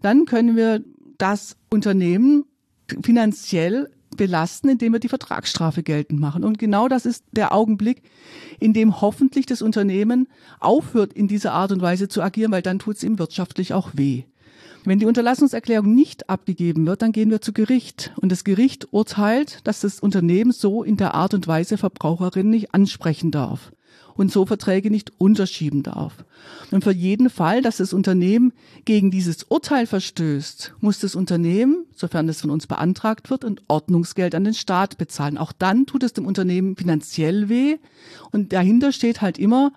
dann 0.00 0.24
können 0.24 0.56
wir 0.56 0.82
das 1.18 1.56
Unternehmen 1.70 2.44
finanziell 3.02 3.90
belasten, 4.16 4.68
indem 4.68 4.92
wir 4.92 5.00
die 5.00 5.08
Vertragsstrafe 5.08 5.82
geltend 5.82 6.20
machen. 6.20 6.44
Und 6.44 6.58
genau 6.58 6.88
das 6.88 7.06
ist 7.06 7.24
der 7.32 7.52
Augenblick, 7.52 8.02
in 8.60 8.72
dem 8.72 9.00
hoffentlich 9.00 9.46
das 9.46 9.62
Unternehmen 9.62 10.28
aufhört, 10.60 11.12
in 11.12 11.28
dieser 11.28 11.52
Art 11.52 11.72
und 11.72 11.82
Weise 11.82 12.08
zu 12.08 12.22
agieren, 12.22 12.52
weil 12.52 12.62
dann 12.62 12.78
tut 12.78 12.96
es 12.96 13.02
ihm 13.02 13.18
wirtschaftlich 13.18 13.72
auch 13.72 13.90
weh. 13.94 14.24
Wenn 14.84 14.98
die 14.98 15.06
Unterlassungserklärung 15.06 15.94
nicht 15.94 16.28
abgegeben 16.28 16.86
wird, 16.86 17.02
dann 17.02 17.12
gehen 17.12 17.30
wir 17.30 17.40
zu 17.40 17.52
Gericht. 17.52 18.12
Und 18.16 18.32
das 18.32 18.42
Gericht 18.42 18.88
urteilt, 18.90 19.60
dass 19.64 19.80
das 19.80 20.00
Unternehmen 20.00 20.50
so 20.50 20.82
in 20.82 20.96
der 20.96 21.14
Art 21.14 21.34
und 21.34 21.46
Weise 21.46 21.78
Verbraucherinnen 21.78 22.50
nicht 22.50 22.74
ansprechen 22.74 23.30
darf 23.30 23.72
und 24.14 24.32
so 24.32 24.44
Verträge 24.44 24.90
nicht 24.90 25.12
unterschieben 25.18 25.82
darf. 25.82 26.24
Und 26.70 26.84
für 26.84 26.92
jeden 26.92 27.30
Fall, 27.30 27.62
dass 27.62 27.76
das 27.76 27.92
Unternehmen 27.92 28.52
gegen 28.84 29.10
dieses 29.10 29.44
Urteil 29.44 29.86
verstößt, 29.86 30.74
muss 30.80 30.98
das 30.98 31.14
Unternehmen, 31.14 31.86
sofern 31.94 32.28
es 32.28 32.40
von 32.40 32.50
uns 32.50 32.66
beantragt 32.66 33.30
wird, 33.30 33.44
ein 33.44 33.60
Ordnungsgeld 33.68 34.34
an 34.34 34.44
den 34.44 34.54
Staat 34.54 34.98
bezahlen. 34.98 35.38
Auch 35.38 35.52
dann 35.52 35.86
tut 35.86 36.02
es 36.02 36.12
dem 36.12 36.26
Unternehmen 36.26 36.76
finanziell 36.76 37.48
weh. 37.48 37.76
Und 38.32 38.52
dahinter 38.52 38.92
steht 38.92 39.20
halt 39.20 39.38
immer 39.38 39.72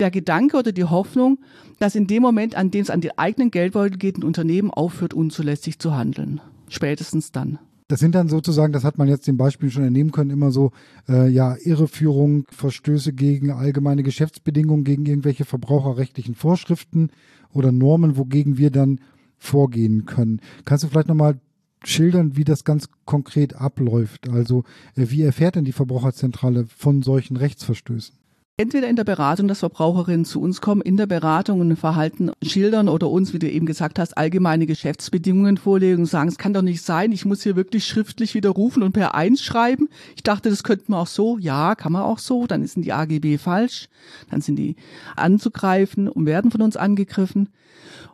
der 0.00 0.10
Gedanke 0.10 0.56
oder 0.56 0.72
die 0.72 0.84
Hoffnung, 0.84 1.38
dass 1.78 1.94
in 1.94 2.06
dem 2.06 2.22
Moment, 2.22 2.54
an 2.54 2.70
dem 2.70 2.82
es 2.82 2.90
an 2.90 3.00
die 3.00 3.18
eigenen 3.18 3.50
Geldbeutel 3.50 3.98
geht, 3.98 4.18
ein 4.18 4.24
Unternehmen 4.24 4.70
aufhört, 4.70 5.14
unzulässig 5.14 5.78
zu 5.78 5.96
handeln. 5.96 6.40
Spätestens 6.68 7.32
dann. 7.32 7.58
Das 7.88 8.00
sind 8.00 8.14
dann 8.14 8.28
sozusagen, 8.28 8.74
das 8.74 8.84
hat 8.84 8.98
man 8.98 9.08
jetzt 9.08 9.26
dem 9.26 9.38
Beispiel 9.38 9.70
schon 9.70 9.84
entnehmen 9.84 10.12
können, 10.12 10.28
immer 10.28 10.50
so, 10.50 10.72
äh, 11.08 11.28
ja, 11.28 11.56
Irreführung, 11.56 12.44
Verstöße 12.50 13.14
gegen 13.14 13.50
allgemeine 13.50 14.02
Geschäftsbedingungen, 14.02 14.84
gegen 14.84 15.06
irgendwelche 15.06 15.46
verbraucherrechtlichen 15.46 16.34
Vorschriften 16.34 17.08
oder 17.54 17.72
Normen, 17.72 18.18
wogegen 18.18 18.58
wir 18.58 18.70
dann 18.70 19.00
vorgehen 19.38 20.04
können. 20.04 20.40
Kannst 20.66 20.84
du 20.84 20.88
vielleicht 20.88 21.08
nochmal 21.08 21.40
schildern, 21.82 22.36
wie 22.36 22.44
das 22.44 22.64
ganz 22.64 22.90
konkret 23.06 23.54
abläuft? 23.56 24.28
Also, 24.28 24.64
äh, 24.94 25.06
wie 25.08 25.22
erfährt 25.22 25.54
denn 25.54 25.64
die 25.64 25.72
Verbraucherzentrale 25.72 26.66
von 26.66 27.00
solchen 27.00 27.38
Rechtsverstößen? 27.38 28.14
Entweder 28.58 28.88
in 28.88 28.96
der 28.96 29.04
Beratung, 29.04 29.46
dass 29.46 29.60
Verbraucherinnen 29.60 30.24
zu 30.24 30.40
uns 30.40 30.60
kommen, 30.60 30.82
in 30.82 30.96
der 30.96 31.06
Beratung 31.06 31.60
und 31.60 31.70
ein 31.70 31.76
Verhalten 31.76 32.32
schildern 32.42 32.88
oder 32.88 33.08
uns, 33.08 33.32
wie 33.32 33.38
du 33.38 33.48
eben 33.48 33.66
gesagt 33.66 34.00
hast, 34.00 34.18
allgemeine 34.18 34.66
Geschäftsbedingungen 34.66 35.56
vorlegen 35.56 36.00
und 36.00 36.06
sagen, 36.06 36.28
es 36.28 36.38
kann 36.38 36.52
doch 36.52 36.62
nicht 36.62 36.82
sein, 36.82 37.12
ich 37.12 37.24
muss 37.24 37.44
hier 37.44 37.54
wirklich 37.54 37.86
schriftlich 37.86 38.34
widerrufen 38.34 38.82
und 38.82 38.92
per 38.92 39.14
eins 39.14 39.42
schreiben. 39.42 39.88
Ich 40.16 40.24
dachte, 40.24 40.50
das 40.50 40.64
könnte 40.64 40.86
man 40.88 41.00
auch 41.00 41.06
so. 41.06 41.38
Ja, 41.38 41.76
kann 41.76 41.92
man 41.92 42.02
auch 42.02 42.18
so. 42.18 42.46
Dann 42.48 42.66
sind 42.66 42.84
die 42.84 42.92
AGB 42.92 43.38
falsch. 43.38 43.88
Dann 44.30 44.40
sind 44.40 44.56
die 44.56 44.74
anzugreifen 45.14 46.08
und 46.08 46.26
werden 46.26 46.50
von 46.50 46.60
uns 46.60 46.76
angegriffen. 46.76 47.48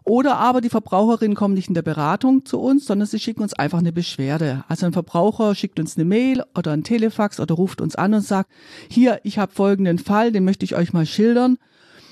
Oder 0.05 0.37
aber 0.37 0.61
die 0.61 0.69
Verbraucherinnen 0.69 1.35
kommen 1.35 1.55
nicht 1.55 1.69
in 1.69 1.75
der 1.75 1.83
Beratung 1.83 2.45
zu 2.45 2.61
uns, 2.61 2.85
sondern 2.85 3.09
sie 3.09 3.19
schicken 3.19 3.43
uns 3.43 3.55
einfach 3.55 3.79
eine 3.79 3.93
Beschwerde. 3.93 4.65
Also 4.69 4.85
ein 4.85 4.93
Verbraucher 4.93 5.55
schickt 5.55 5.81
uns 5.81 5.97
eine 5.97 6.05
Mail 6.05 6.43
oder 6.55 6.73
ein 6.73 6.85
Telefax 6.85 7.41
oder 7.41 7.55
ruft 7.55 7.81
uns 7.81 7.97
an 7.97 8.13
und 8.13 8.21
sagt, 8.21 8.51
hier, 8.89 9.21
ich 9.25 9.39
habe 9.39 9.53
folgenden 9.53 9.99
Fall, 9.99 10.31
den 10.31 10.45
möchte 10.45 10.65
ich 10.65 10.75
euch 10.75 10.93
mal 10.93 11.07
schildern. 11.07 11.57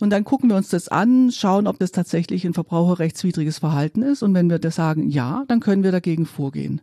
Und 0.01 0.11
dann 0.11 0.25
gucken 0.25 0.49
wir 0.49 0.57
uns 0.57 0.71
das 0.71 0.89
an, 0.89 1.31
schauen, 1.31 1.67
ob 1.67 1.79
das 1.79 1.93
tatsächlich 1.93 2.45
ein 2.45 2.55
verbraucherrechtswidriges 2.55 3.59
Verhalten 3.59 4.03
ist. 4.03 4.23
Und 4.23 4.35
wenn 4.35 4.49
wir 4.49 4.59
das 4.59 4.75
sagen, 4.75 5.11
ja, 5.11 5.45
dann 5.47 5.61
können 5.61 5.85
wir 5.85 5.93
dagegen 5.93 6.25
vorgehen. 6.25 6.81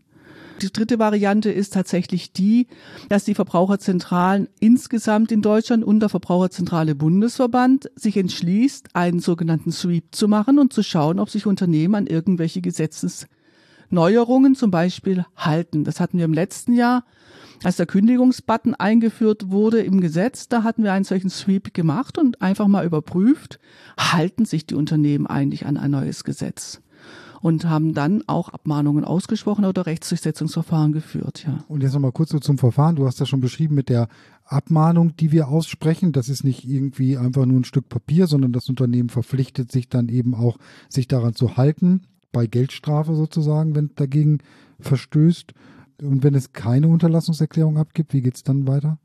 Die 0.61 0.73
dritte 0.73 0.99
Variante 0.99 1.51
ist 1.51 1.73
tatsächlich 1.73 2.33
die, 2.33 2.67
dass 3.07 3.23
die 3.23 3.33
Verbraucherzentralen 3.33 4.49
insgesamt 4.59 5.31
in 5.31 5.41
Deutschland 5.41 5.85
und 5.85 6.01
der 6.01 6.09
Verbraucherzentrale 6.09 6.95
Bundesverband 6.95 7.89
sich 7.95 8.17
entschließt, 8.17 8.93
einen 8.93 9.21
sogenannten 9.21 9.71
Sweep 9.71 10.07
zu 10.11 10.27
machen 10.27 10.59
und 10.59 10.73
zu 10.73 10.83
schauen, 10.83 11.19
ob 11.19 11.29
sich 11.29 11.45
Unternehmen 11.45 11.95
an 11.95 12.07
irgendwelche 12.07 12.59
Gesetzesneuerungen 12.59 14.55
zum 14.55 14.69
Beispiel 14.69 15.25
halten. 15.37 15.85
Das 15.85 16.01
hatten 16.01 16.17
wir 16.17 16.25
im 16.25 16.33
letzten 16.33 16.73
Jahr, 16.73 17.05
als 17.63 17.77
der 17.77 17.85
Kündigungsbutton 17.85 18.75
eingeführt 18.75 19.49
wurde 19.49 19.79
im 19.81 20.01
Gesetz. 20.01 20.49
Da 20.49 20.63
hatten 20.63 20.83
wir 20.83 20.91
einen 20.91 21.05
solchen 21.05 21.29
Sweep 21.29 21.73
gemacht 21.73 22.17
und 22.17 22.41
einfach 22.41 22.67
mal 22.67 22.85
überprüft, 22.85 23.59
halten 23.97 24.43
sich 24.43 24.65
die 24.65 24.75
Unternehmen 24.75 25.25
eigentlich 25.25 25.65
an 25.65 25.77
ein 25.77 25.91
neues 25.91 26.25
Gesetz? 26.25 26.81
Und 27.41 27.65
haben 27.65 27.93
dann 27.93 28.24
auch 28.27 28.50
Abmahnungen 28.50 29.03
ausgesprochen 29.03 29.65
oder 29.65 29.86
Rechtsdurchsetzungsverfahren 29.86 30.91
geführt. 30.91 31.46
Ja. 31.46 31.63
Und 31.67 31.84
jetzt 31.84 31.93
nochmal 31.93 32.12
kurz 32.12 32.31
so 32.31 32.39
zum 32.39 32.58
Verfahren. 32.58 32.96
Du 32.96 33.05
hast 33.05 33.22
das 33.22 33.29
schon 33.29 33.41
beschrieben 33.41 33.75
mit 33.75 33.89
der 33.89 34.08
Abmahnung, 34.46 35.15
die 35.15 35.31
wir 35.31 35.48
aussprechen. 35.48 36.12
Das 36.12 36.29
ist 36.29 36.43
nicht 36.43 36.65
irgendwie 36.65 37.17
einfach 37.17 37.46
nur 37.46 37.60
ein 37.60 37.65
Stück 37.65 37.89
Papier, 37.89 38.27
sondern 38.27 38.51
das 38.51 38.69
Unternehmen 38.69 39.10
verpflichtet 39.10 39.72
sich 39.72 39.89
dann 39.89 40.10
eben 40.10 40.34
auch, 40.36 40.58
sich 40.89 41.08
daran 41.08 41.36
zu 41.36 41.58
halten, 41.58 42.01
bei 42.31 42.48
Geldstrafe 42.48 43.15
sozusagen, 43.15 43.75
wenn 43.75 43.91
dagegen 43.96 44.39
verstößt. 44.79 45.53
Und 46.01 46.24
wenn 46.24 46.36
es 46.36 46.53
keine 46.53 46.88
Unterlassungserklärung 46.88 47.77
abgibt, 47.77 48.13
wie 48.13 48.22
geht 48.22 48.36
es 48.36 48.43
dann 48.43 48.67
weiter? 48.67 49.00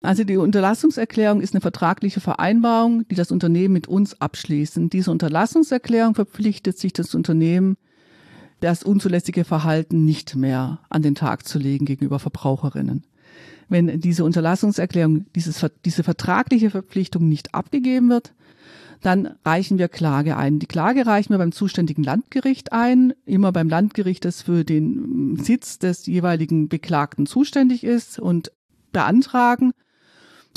Also 0.00 0.22
die 0.22 0.36
Unterlassungserklärung 0.36 1.40
ist 1.40 1.54
eine 1.54 1.60
vertragliche 1.60 2.20
Vereinbarung, 2.20 3.06
die 3.08 3.16
das 3.16 3.32
Unternehmen 3.32 3.74
mit 3.74 3.88
uns 3.88 4.20
abschließt. 4.20 4.76
In 4.76 4.90
dieser 4.90 5.10
Unterlassungserklärung 5.10 6.14
verpflichtet 6.14 6.78
sich 6.78 6.92
das 6.92 7.14
Unternehmen, 7.14 7.76
das 8.60 8.84
unzulässige 8.84 9.44
Verhalten 9.44 10.04
nicht 10.04 10.36
mehr 10.36 10.80
an 10.88 11.02
den 11.02 11.14
Tag 11.14 11.46
zu 11.46 11.58
legen 11.58 11.84
gegenüber 11.84 12.18
Verbraucherinnen. 12.20 13.04
Wenn 13.68 14.00
diese 14.00 14.24
Unterlassungserklärung, 14.24 15.26
dieses, 15.34 15.64
diese 15.84 16.02
vertragliche 16.02 16.70
Verpflichtung 16.70 17.28
nicht 17.28 17.54
abgegeben 17.54 18.08
wird, 18.08 18.34
dann 19.02 19.34
reichen 19.44 19.78
wir 19.78 19.88
Klage 19.88 20.36
ein. 20.36 20.58
Die 20.58 20.66
Klage 20.66 21.06
reichen 21.06 21.30
wir 21.30 21.38
beim 21.38 21.52
zuständigen 21.52 22.02
Landgericht 22.02 22.72
ein, 22.72 23.12
immer 23.26 23.52
beim 23.52 23.68
Landgericht, 23.68 24.24
das 24.24 24.42
für 24.42 24.64
den 24.64 25.36
Sitz 25.36 25.78
des 25.78 26.06
jeweiligen 26.06 26.68
Beklagten 26.68 27.26
zuständig 27.26 27.84
ist 27.84 28.18
und 28.18 28.50
beantragen 28.92 29.72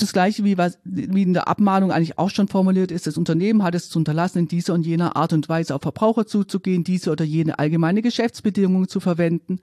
das 0.02 0.12
gleiche 0.12 0.44
wie, 0.44 0.58
was, 0.58 0.78
wie 0.84 1.22
in 1.22 1.32
der 1.32 1.48
Abmahnung 1.48 1.92
eigentlich 1.92 2.18
auch 2.18 2.30
schon 2.30 2.48
formuliert 2.48 2.90
ist, 2.90 3.06
das 3.06 3.16
Unternehmen 3.16 3.62
hat 3.62 3.74
es 3.74 3.88
zu 3.88 3.98
unterlassen, 3.98 4.38
in 4.38 4.48
dieser 4.48 4.74
und 4.74 4.84
jener 4.84 5.16
Art 5.16 5.32
und 5.32 5.48
Weise 5.48 5.74
auf 5.74 5.82
Verbraucher 5.82 6.26
zuzugehen, 6.26 6.84
diese 6.84 7.10
oder 7.10 7.24
jene 7.24 7.58
allgemeine 7.58 8.02
Geschäftsbedingungen 8.02 8.88
zu 8.88 9.00
verwenden 9.00 9.60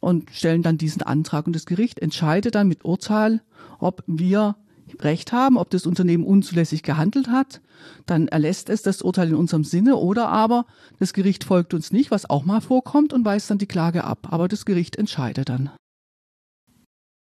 und 0.00 0.30
stellen 0.30 0.62
dann 0.62 0.78
diesen 0.78 1.02
Antrag. 1.02 1.46
Und 1.46 1.56
das 1.56 1.66
Gericht 1.66 1.98
entscheidet 1.98 2.54
dann 2.54 2.68
mit 2.68 2.84
Urteil, 2.84 3.42
ob 3.78 4.02
wir 4.06 4.56
Recht 5.00 5.32
haben, 5.32 5.58
ob 5.58 5.70
das 5.70 5.86
Unternehmen 5.86 6.24
unzulässig 6.24 6.82
gehandelt 6.82 7.28
hat, 7.28 7.60
dann 8.06 8.28
erlässt 8.28 8.70
es 8.70 8.82
das 8.82 9.02
Urteil 9.02 9.28
in 9.28 9.34
unserem 9.34 9.64
Sinne 9.64 9.96
oder 9.96 10.28
aber 10.28 10.66
das 10.98 11.12
Gericht 11.12 11.44
folgt 11.44 11.74
uns 11.74 11.92
nicht, 11.92 12.10
was 12.10 12.28
auch 12.28 12.44
mal 12.44 12.60
vorkommt 12.60 13.12
und 13.12 13.24
weist 13.24 13.50
dann 13.50 13.58
die 13.58 13.66
Klage 13.66 14.04
ab. 14.04 14.28
Aber 14.30 14.48
das 14.48 14.64
Gericht 14.64 14.96
entscheidet 14.96 15.48
dann. 15.50 15.70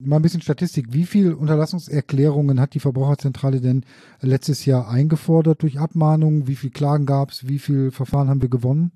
Mal 0.03 0.17
ein 0.17 0.21
bisschen 0.21 0.41
Statistik. 0.41 0.93
Wie 0.93 1.05
viele 1.05 1.35
Unterlassungserklärungen 1.35 2.59
hat 2.59 2.73
die 2.73 2.79
Verbraucherzentrale 2.79 3.61
denn 3.61 3.85
letztes 4.21 4.65
Jahr 4.65 4.89
eingefordert 4.89 5.61
durch 5.61 5.79
Abmahnungen? 5.79 6.47
Wie 6.47 6.55
viele 6.55 6.71
Klagen 6.71 7.05
gab 7.05 7.31
es? 7.31 7.47
Wie 7.47 7.59
viele 7.59 7.91
Verfahren 7.91 8.29
haben 8.29 8.41
wir 8.41 8.49
gewonnen? 8.49 8.91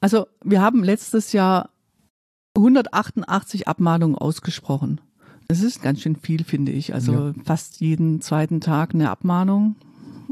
Also 0.00 0.26
wir 0.44 0.60
haben 0.62 0.82
letztes 0.82 1.32
Jahr 1.32 1.70
188 2.56 3.68
Abmahnungen 3.68 4.16
ausgesprochen. 4.16 5.00
Das 5.48 5.62
ist 5.62 5.82
ganz 5.82 6.00
schön 6.00 6.16
viel, 6.16 6.44
finde 6.44 6.72
ich. 6.72 6.94
Also 6.94 7.12
ja. 7.12 7.34
fast 7.44 7.80
jeden 7.80 8.20
zweiten 8.20 8.60
Tag 8.60 8.94
eine 8.94 9.10
Abmahnung 9.10 9.76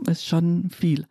ist 0.07 0.26
schon 0.26 0.71
viel. 0.71 1.07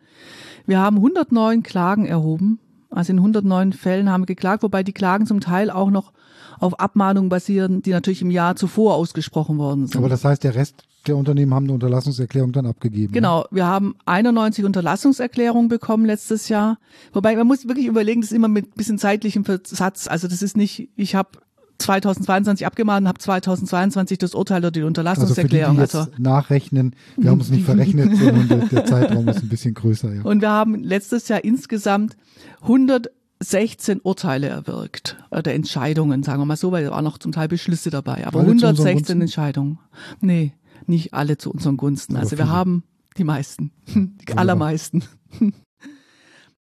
Wir 0.66 0.80
haben 0.80 0.98
109 0.98 1.64
Klagen 1.64 2.06
erhoben. 2.06 2.60
Also 2.98 3.14
in 3.14 3.20
109 3.20 3.74
Fällen 3.74 4.10
haben 4.10 4.22
wir 4.22 4.28
geklagt, 4.28 4.64
wobei 4.64 4.82
die 4.82 4.92
Klagen 4.92 5.28
zum 5.28 5.40
Teil 5.40 5.70
auch 5.70 5.92
noch 5.92 6.12
auf 6.60 6.80
Abmahnungen 6.80 7.30
basieren, 7.30 7.84
die 7.84 7.92
natürlich 7.92 8.24
im 8.24 8.32
Jahr 8.32 8.56
zuvor 8.56 8.96
ausgesprochen 8.96 9.60
worden 9.60 9.86
sind. 9.86 9.98
Aber 9.98 10.10
das 10.10 10.26
heißt, 10.26 10.44
der 10.44 10.56
Rest 10.56 10.84
der 11.06 11.16
Unternehmen 11.16 11.54
haben 11.54 11.66
eine 11.66 11.74
Unterlassungserklärung 11.74 12.52
dann 12.52 12.66
abgegeben. 12.66 13.14
Ne? 13.14 13.20
Genau, 13.20 13.46
wir 13.52 13.68
haben 13.68 13.96
91 14.06 14.66
Unterlassungserklärungen 14.66 15.70
bekommen 15.70 16.06
letztes 16.06 16.50
Jahr. 16.50 16.80
Wobei 17.14 17.36
man 17.36 17.48
muss 17.48 17.68
wirklich 17.68 17.86
überlegen, 17.86 18.22
das 18.22 18.32
ist 18.32 18.36
immer 18.36 18.48
mit 18.48 18.66
ein 18.66 18.76
bisschen 18.76 18.98
zeitlichem 18.98 19.46
Versatz. 19.46 20.08
Also 20.08 20.28
das 20.28 20.42
ist 20.42 20.58
nicht, 20.58 20.90
ich 20.96 21.16
habe 21.16 21.30
2022 21.78 22.66
abgemahnt 22.66 23.04
und 23.04 23.08
habe 23.08 23.20
2022 23.20 24.18
das 24.18 24.36
Urteil 24.36 24.60
oder 24.60 24.72
die 24.72 24.84
Unterlassungserklärung. 24.84 25.80
Also, 25.80 26.00
die, 26.00 26.06
die 26.06 26.12
also 26.12 26.22
nachrechnen, 26.22 26.96
wir 27.18 27.32
haben 27.32 27.40
uns 27.40 27.50
nicht 27.50 27.66
verrechnet, 27.66 28.16
sondern 28.18 28.48
der, 28.48 28.58
der, 28.68 28.86
Zeitraum 28.86 29.28
ist 29.28 29.42
ein 29.42 29.50
bisschen 29.50 29.74
größer. 29.74 30.14
Ja. 30.14 30.22
Und 30.24 30.42
wir 30.42 30.50
haben 30.50 30.76
letztes 30.76 31.28
Jahr 31.28 31.44
insgesamt 31.44 32.16
100 32.62 33.12
16 33.40 34.02
Urteile 34.02 34.48
erwirkt 34.48 35.18
oder 35.30 35.54
Entscheidungen, 35.54 36.24
sagen 36.24 36.42
wir 36.42 36.46
mal 36.46 36.58
so, 36.58 36.72
weil 36.72 36.86
da 36.86 36.92
waren 36.92 37.04
noch 37.04 37.20
zum 37.20 37.32
Teil 37.32 37.48
Beschlüsse 37.48 37.92
dabei, 37.92 38.26
aber 38.26 38.40
alle 38.40 38.48
116 38.48 39.22
Entscheidungen. 39.22 39.78
Nee, 40.22 40.54
nicht 40.88 41.14
alle 41.14 41.38
zu 41.38 41.52
unseren 41.52 41.78
Gunsten. 41.78 42.16
Aber 42.16 42.24
also 42.24 42.36
viele. 42.36 42.48
wir 42.48 42.52
haben 42.52 42.84
die 43.18 43.24
meisten, 43.24 43.72
die 43.96 44.38
allermeisten. 44.38 45.04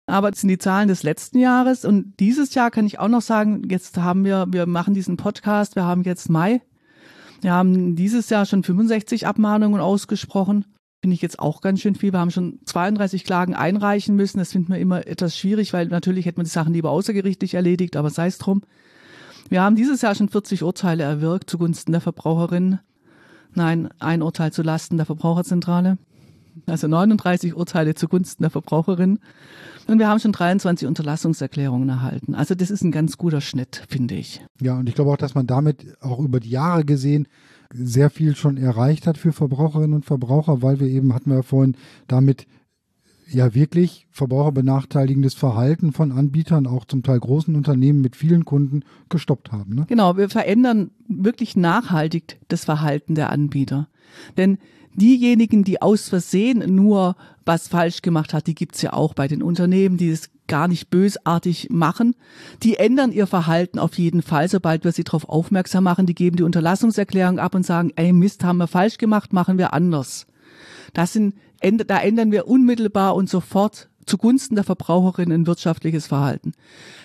Aber 0.05 0.31
das 0.31 0.41
sind 0.41 0.50
die 0.50 0.57
Zahlen 0.57 0.89
des 0.89 1.03
letzten 1.03 1.39
Jahres 1.39 1.86
und 1.86 2.19
dieses 2.19 2.53
Jahr 2.53 2.72
kann 2.72 2.86
ich 2.86 3.00
auch 3.00 3.07
noch 3.07 3.22
sagen, 3.22 3.63
jetzt 3.69 3.98
haben 3.98 4.25
wir, 4.25 4.45
wir 4.50 4.65
machen 4.65 4.93
diesen 4.93 5.17
Podcast, 5.17 5.75
wir 5.75 5.86
haben 5.86 6.03
jetzt 6.03 6.29
Mai. 6.29 6.62
Wir 7.41 7.53
haben 7.53 7.95
dieses 7.95 8.29
Jahr 8.29 8.45
schon 8.45 8.63
65 8.63 9.27
Abmahnungen 9.27 9.81
ausgesprochen 9.81 10.65
finde 11.03 11.15
ich 11.15 11.22
jetzt 11.22 11.39
auch 11.39 11.60
ganz 11.60 11.81
schön 11.81 11.95
viel. 11.95 12.13
Wir 12.13 12.22
haben 12.22 12.31
schon 12.31 12.60
32 12.63 13.25
Klagen 13.25 13.55
einreichen 13.55 14.15
müssen. 14.15 14.38
Das 14.38 14.53
finden 14.53 14.72
wir 14.72 14.79
immer 14.79 15.05
etwas 15.05 15.38
schwierig, 15.38 15.74
weil 15.74 15.88
natürlich 15.88 16.25
hätte 16.25 16.38
man 16.38 16.45
die 16.45 16.50
Sachen 16.50 16.74
lieber 16.74 16.91
außergerichtlich 16.91 17.55
erledigt, 17.55 17.98
aber 17.98 18.10
sei 18.10 18.27
es 18.27 18.38
drum. 18.38 18.62
Wir 19.50 19.62
haben 19.62 19.75
dieses 19.75 20.01
Jahr 20.01 20.15
schon 20.15 20.29
40 20.29 20.63
Urteile 20.63 21.03
erwirkt 21.03 21.50
zugunsten 21.50 21.91
der 21.91 22.00
Verbraucherin. 22.00 22.79
Nein, 23.53 23.89
ein 24.00 24.22
Urteil 24.22 24.53
zulasten 24.53 24.95
der 24.95 25.05
Verbraucherzentrale. 25.05 25.98
Also 26.67 26.88
39 26.88 27.53
Urteile 27.53 27.95
zugunsten 27.95 28.43
der 28.43 28.51
Verbraucherin. 28.51 29.19
Und 29.87 29.99
wir 29.99 30.07
haben 30.07 30.19
schon 30.19 30.31
23 30.31 30.87
Unterlassungserklärungen 30.87 31.89
erhalten. 31.89 32.35
Also 32.35 32.55
das 32.55 32.71
ist 32.71 32.83
ein 32.83 32.91
ganz 32.91 33.17
guter 33.17 33.41
Schnitt, 33.41 33.83
finde 33.89 34.15
ich. 34.15 34.41
Ja, 34.61 34.77
und 34.77 34.87
ich 34.87 34.95
glaube 34.95 35.11
auch, 35.11 35.17
dass 35.17 35.35
man 35.35 35.47
damit 35.47 35.97
auch 36.01 36.19
über 36.19 36.39
die 36.39 36.49
Jahre 36.49 36.85
gesehen 36.85 37.27
sehr 37.73 38.09
viel 38.09 38.35
schon 38.35 38.57
erreicht 38.57 39.07
hat 39.07 39.17
für 39.17 39.33
Verbraucherinnen 39.33 39.93
und 39.93 40.05
Verbraucher, 40.05 40.61
weil 40.61 40.79
wir 40.79 40.87
eben, 40.87 41.13
hatten 41.13 41.29
wir 41.29 41.37
ja 41.37 41.41
vorhin, 41.41 41.75
damit 42.07 42.45
ja 43.27 43.53
wirklich 43.53 44.07
verbraucherbenachteiligendes 44.11 45.33
Verhalten 45.33 45.91
von 45.91 46.11
Anbietern, 46.11 46.67
auch 46.67 46.85
zum 46.85 47.03
Teil 47.03 47.19
großen 47.19 47.55
Unternehmen 47.55 48.01
mit 48.01 48.15
vielen 48.15 48.46
Kunden, 48.46 48.83
gestoppt 49.09 49.51
haben. 49.51 49.75
Ne? 49.75 49.85
Genau, 49.87 50.17
wir 50.17 50.29
verändern 50.29 50.91
wirklich 51.07 51.55
nachhaltig 51.55 52.39
das 52.48 52.65
Verhalten 52.65 53.15
der 53.15 53.31
Anbieter. 53.31 53.87
Denn 54.37 54.59
diejenigen, 54.96 55.64
die 55.64 55.82
aus 55.82 56.10
Versehen 56.10 56.75
nur 56.75 57.16
was 57.46 57.68
falsch 57.68 58.01
gemacht 58.01 58.34
hat, 58.34 58.48
die 58.48 58.56
gibt's 58.56 58.82
ja 58.82 58.94
auch 58.94 59.14
bei 59.14 59.27
den 59.27 59.44
Unternehmen, 59.44 59.98
die 59.98 60.10
es 60.10 60.29
gar 60.48 60.68
nicht 60.68 60.90
bösartig 60.90 61.70
machen. 61.70 62.16
Die 62.64 62.77
ändern 62.77 63.12
ihr 63.12 63.27
Verhalten 63.27 63.79
auf 63.79 63.98
jeden 63.98 64.22
Fall, 64.22 64.50
sobald 64.50 64.84
wir 64.84 64.92
sie 64.92 65.03
darauf 65.03 65.27
aufmerksam 65.27 65.84
machen. 65.84 66.06
Die 66.06 66.16
geben 66.16 66.38
die 66.38 66.44
Unterlassungserklärung 66.44 67.40
ab 67.40 67.56
und 67.56 67.66
sagen, 67.66 67.92
ey 67.96 68.14
Mist, 68.14 68.44
haben 68.44 68.58
wir 68.58 68.68
falsch 68.68 68.98
gemacht, 68.98 69.34
machen 69.34 69.58
wir 69.58 69.74
anders. 69.74 70.27
Das 70.94 71.14
sind, 71.14 71.36
da 71.62 71.98
ändern 72.00 72.32
wir 72.32 72.48
unmittelbar 72.48 73.16
und 73.16 73.29
sofort 73.29 73.90
zugunsten 74.06 74.56
der 74.56 74.64
Verbraucherin 74.66 75.32
ein 75.32 75.48
wirtschaftliches 75.48 76.08
Verhalten. 76.08 76.53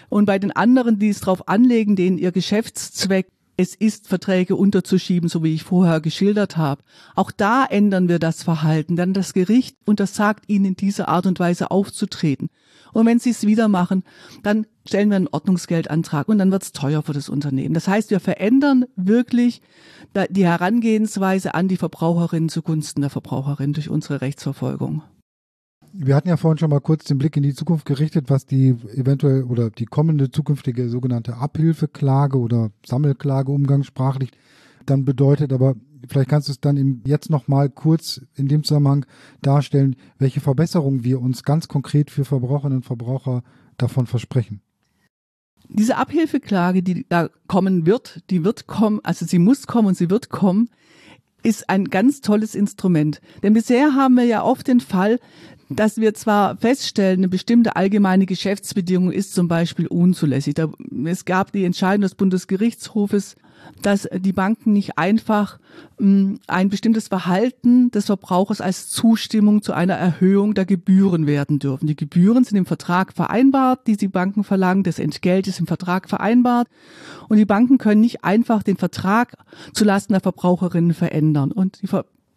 Und 0.09 0.27
bei 0.27 0.38
den 0.38 0.53
anderen, 0.53 0.98
die 0.98 1.09
es 1.09 1.20
darauf 1.20 1.48
anlegen, 1.48 1.96
denen 1.96 2.18
ihr 2.18 2.33
Geschäftszweck 2.33 3.29
es 3.58 3.74
ist, 3.74 4.06
Verträge 4.06 4.54
unterzuschieben, 4.54 5.28
so 5.28 5.42
wie 5.42 5.52
ich 5.52 5.64
vorher 5.64 6.00
geschildert 6.00 6.56
habe. 6.56 6.82
Auch 7.16 7.32
da 7.32 7.64
ändern 7.64 8.08
wir 8.08 8.20
das 8.20 8.44
Verhalten. 8.44 8.94
Dann 8.94 9.12
das 9.12 9.32
Gericht 9.32 9.76
untersagt 9.84 10.44
ihnen 10.46 10.64
in 10.64 10.76
dieser 10.76 11.08
Art 11.08 11.26
und 11.26 11.40
Weise 11.40 11.72
aufzutreten. 11.72 12.50
Und 12.92 13.04
wenn 13.06 13.18
sie 13.18 13.30
es 13.30 13.46
wieder 13.46 13.66
machen, 13.66 14.04
dann 14.44 14.66
stellen 14.86 15.10
wir 15.10 15.16
einen 15.16 15.26
Ordnungsgeldantrag 15.26 16.28
und 16.28 16.38
dann 16.38 16.52
wird 16.52 16.62
es 16.62 16.72
teuer 16.72 17.02
für 17.02 17.12
das 17.12 17.28
Unternehmen. 17.28 17.74
Das 17.74 17.88
heißt, 17.88 18.10
wir 18.10 18.20
verändern 18.20 18.84
wirklich 18.94 19.60
die 20.30 20.46
Herangehensweise 20.46 21.54
an 21.54 21.66
die 21.66 21.76
Verbraucherin 21.76 22.48
zugunsten 22.48 23.00
der 23.00 23.10
Verbraucherin 23.10 23.72
durch 23.72 23.90
unsere 23.90 24.20
Rechtsverfolgung. 24.20 25.02
Wir 25.92 26.14
hatten 26.14 26.29
ja 26.29 26.37
vorhin 26.37 26.59
schon 26.59 26.70
mal 26.70 26.81
kurz 26.81 27.05
den 27.05 27.18
Blick 27.18 27.37
in 27.37 27.42
die 27.42 27.55
Zukunft 27.55 27.87
gerichtet, 27.87 28.29
was 28.29 28.46
die 28.46 28.77
eventuell 28.94 29.44
oder 29.44 29.70
die 29.70 29.87
kommende 29.87 30.31
zukünftige 30.31 30.88
sogenannte 30.88 31.37
Abhilfeklage 31.37 32.38
oder 32.38 32.70
Sammelklage 32.85 33.51
umgangssprachlich 33.51 34.31
dann 34.87 35.05
bedeutet. 35.05 35.53
Aber 35.53 35.74
vielleicht 36.07 36.29
kannst 36.29 36.48
du 36.48 36.53
es 36.53 36.61
dann 36.61 37.03
jetzt 37.07 37.31
noch 37.31 37.48
mal 37.48 37.70
kurz 37.70 38.20
in 38.35 38.48
dem 38.48 38.64
Zusammenhang 38.64 39.07
darstellen, 39.42 39.96
welche 40.18 40.40
Verbesserungen 40.40 41.05
wir 41.05 41.20
uns 41.20 41.42
ganz 41.42 41.68
konkret 41.68 42.11
für 42.11 42.24
Verbraucherinnen 42.24 42.79
und 42.79 42.87
Verbraucher 42.87 43.42
davon 43.77 44.07
versprechen. 44.07 44.61
Diese 45.68 45.96
Abhilfeklage, 45.96 46.83
die 46.83 47.07
da 47.09 47.29
kommen 47.46 47.87
wird, 47.87 48.22
die 48.31 48.44
wird 48.44 48.66
kommen, 48.66 49.01
also 49.03 49.27
sie 49.27 49.38
muss 49.38 49.66
kommen 49.66 49.88
und 49.88 49.96
sie 49.96 50.09
wird 50.09 50.31
kommen, 50.31 50.70
ist 51.42 51.68
ein 51.68 51.85
ganz 51.85 52.20
tolles 52.20 52.55
Instrument. 52.55 53.20
Denn 53.42 53.53
bisher 53.55 53.94
haben 53.94 54.14
wir 54.14 54.24
ja 54.24 54.42
oft 54.42 54.66
den 54.66 54.81
Fall, 54.81 55.18
dass 55.70 55.98
wir 55.98 56.14
zwar 56.14 56.57
feststellen, 56.57 57.20
eine 57.20 57.28
bestimmte 57.28 57.76
allgemeine 57.76 58.26
Geschäftsbedingung 58.26 59.12
ist 59.12 59.35
zum 59.35 59.48
Beispiel 59.48 59.87
unzulässig. 59.87 60.54
es 61.04 61.24
gab 61.24 61.52
die 61.52 61.64
Entscheidung 61.64 62.02
des 62.02 62.14
Bundesgerichtshofes, 62.14 63.37
dass 63.83 64.09
die 64.12 64.33
Banken 64.33 64.72
nicht 64.72 64.98
einfach 64.98 65.59
ähm, 66.00 66.40
ein 66.46 66.68
bestimmtes 66.68 67.09
Verhalten 67.09 67.90
des 67.90 68.07
Verbrauchers 68.07 68.61
als 68.61 68.88
Zustimmung 68.88 69.62
zu 69.62 69.72
einer 69.72 69.94
Erhöhung 69.94 70.54
der 70.54 70.64
Gebühren 70.64 71.26
werden 71.26 71.59
dürfen. 71.59 71.87
Die 71.87 71.96
Gebühren 71.96 72.44
sind 72.44 72.57
im 72.57 72.66
Vertrag 72.66 73.12
vereinbart, 73.12 73.87
die 73.87 73.96
die 73.96 74.09
Banken 74.09 74.44
verlangen, 74.44 74.85
das 74.85 74.98
Entgelt 74.98 75.46
ist 75.48 75.61
im 75.61 75.66
Vertrag 75.66 76.09
vereinbart 76.09 76.68
und 77.28 77.37
die 77.37 77.44
Banken 77.44 77.78
können 77.78 78.00
nicht 78.00 78.24
einfach 78.24 78.62
den 78.62 78.76
Vertrag 78.76 79.35
zulasten 79.74 80.14
der 80.14 80.20
Verbraucherinnen 80.20 80.94
verändern. 80.94 81.52
Und 81.52 81.83
die 81.83 81.88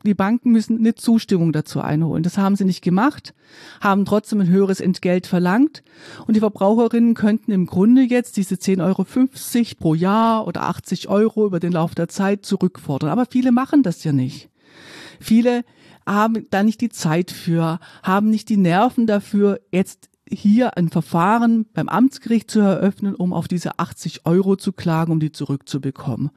die 0.04 0.14
Banken 0.14 0.52
müssen 0.52 0.80
eine 0.80 0.96
Zustimmung 0.96 1.52
dazu 1.52 1.82
einholen. 1.82 2.24
Das 2.24 2.38
haben 2.38 2.56
sie 2.56 2.66
nicht 2.66 2.84
gemacht, 2.84 3.34
haben 3.80 4.06
trotzdem 4.06 4.42
ein 4.42 4.50
höheres 4.50 4.80
Entgelt 4.80 5.28
verlangt 5.28 5.84
und 6.28 6.36
die 6.36 6.40
Verbraucherinnen 6.40 7.14
könnten 7.14 7.52
im 7.52 7.66
Grunde 7.66 8.02
jetzt 8.02 8.38
diese 8.38 8.56
10,50 8.56 8.80
Euro 8.84 9.76
pro 9.80 9.94
Jahr 9.94 10.48
oder 10.48 10.64
80 10.64 11.10
Euro 11.10 11.46
über 11.46 11.60
den 11.60 11.72
Lauf 11.72 11.96
der 11.96 12.08
Zeit 12.08 12.46
zurückfordern. 12.46 13.10
Aber 13.10 13.26
viele 13.26 13.52
machen 13.52 13.84
das 13.84 14.04
ja 14.04 14.12
nicht. 14.12 14.50
Viele 15.20 15.64
haben 16.06 16.48
da 16.50 16.64
nicht 16.64 16.82
die 16.82 16.90
Zeit 16.90 17.32
für, 17.32 17.80
haben 18.04 18.30
nicht 18.30 18.50
die 18.50 18.58
Nerven 18.58 19.08
dafür, 19.08 19.60
jetzt 19.72 20.11
hier 20.32 20.78
ein 20.78 20.90
Verfahren 20.90 21.66
beim 21.74 21.90
Amtsgericht 21.90 22.50
zu 22.50 22.60
eröffnen, 22.60 23.16
um 23.16 23.34
auf 23.34 23.48
diese 23.48 23.80
80 23.80 24.26
Euro 24.26 24.56
zu 24.56 24.72
klagen, 24.72 25.12
um 25.12 25.20
die 25.20 25.32
zurückzubekommen. 25.32 26.32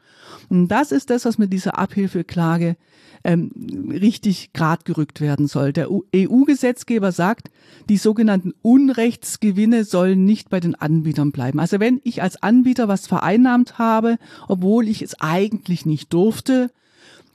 Und 0.48 0.68
das 0.68 0.92
ist 0.92 1.10
das, 1.10 1.24
was 1.24 1.38
mit 1.38 1.52
dieser 1.52 1.78
Abhilfeklage 1.78 2.76
ähm, 3.24 3.50
richtig 3.90 4.52
grad 4.52 4.84
gerückt 4.84 5.20
werden 5.20 5.46
soll. 5.46 5.72
Der 5.72 5.88
EU-Gesetzgeber 5.90 7.12
sagt, 7.12 7.50
die 7.88 7.96
sogenannten 7.96 8.52
Unrechtsgewinne 8.62 9.84
sollen 9.84 10.24
nicht 10.24 10.50
bei 10.50 10.60
den 10.60 10.74
Anbietern 10.74 11.32
bleiben. 11.32 11.58
Also 11.58 11.80
wenn 11.80 12.00
ich 12.04 12.22
als 12.22 12.42
Anbieter 12.42 12.86
was 12.88 13.06
vereinnahmt 13.06 13.78
habe, 13.78 14.18
obwohl 14.48 14.88
ich 14.88 15.00
es 15.02 15.20
eigentlich 15.20 15.86
nicht 15.86 16.12
durfte, 16.12 16.70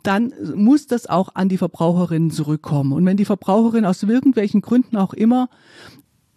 dann 0.03 0.33
muss 0.55 0.87
das 0.87 1.07
auch 1.07 1.35
an 1.35 1.49
die 1.49 1.57
Verbraucherinnen 1.57 2.31
zurückkommen. 2.31 2.93
Und 2.93 3.05
wenn 3.05 3.17
die 3.17 3.25
Verbraucherinnen 3.25 3.85
aus 3.85 4.03
irgendwelchen 4.03 4.61
Gründen 4.61 4.95
auch 4.95 5.13
immer 5.13 5.49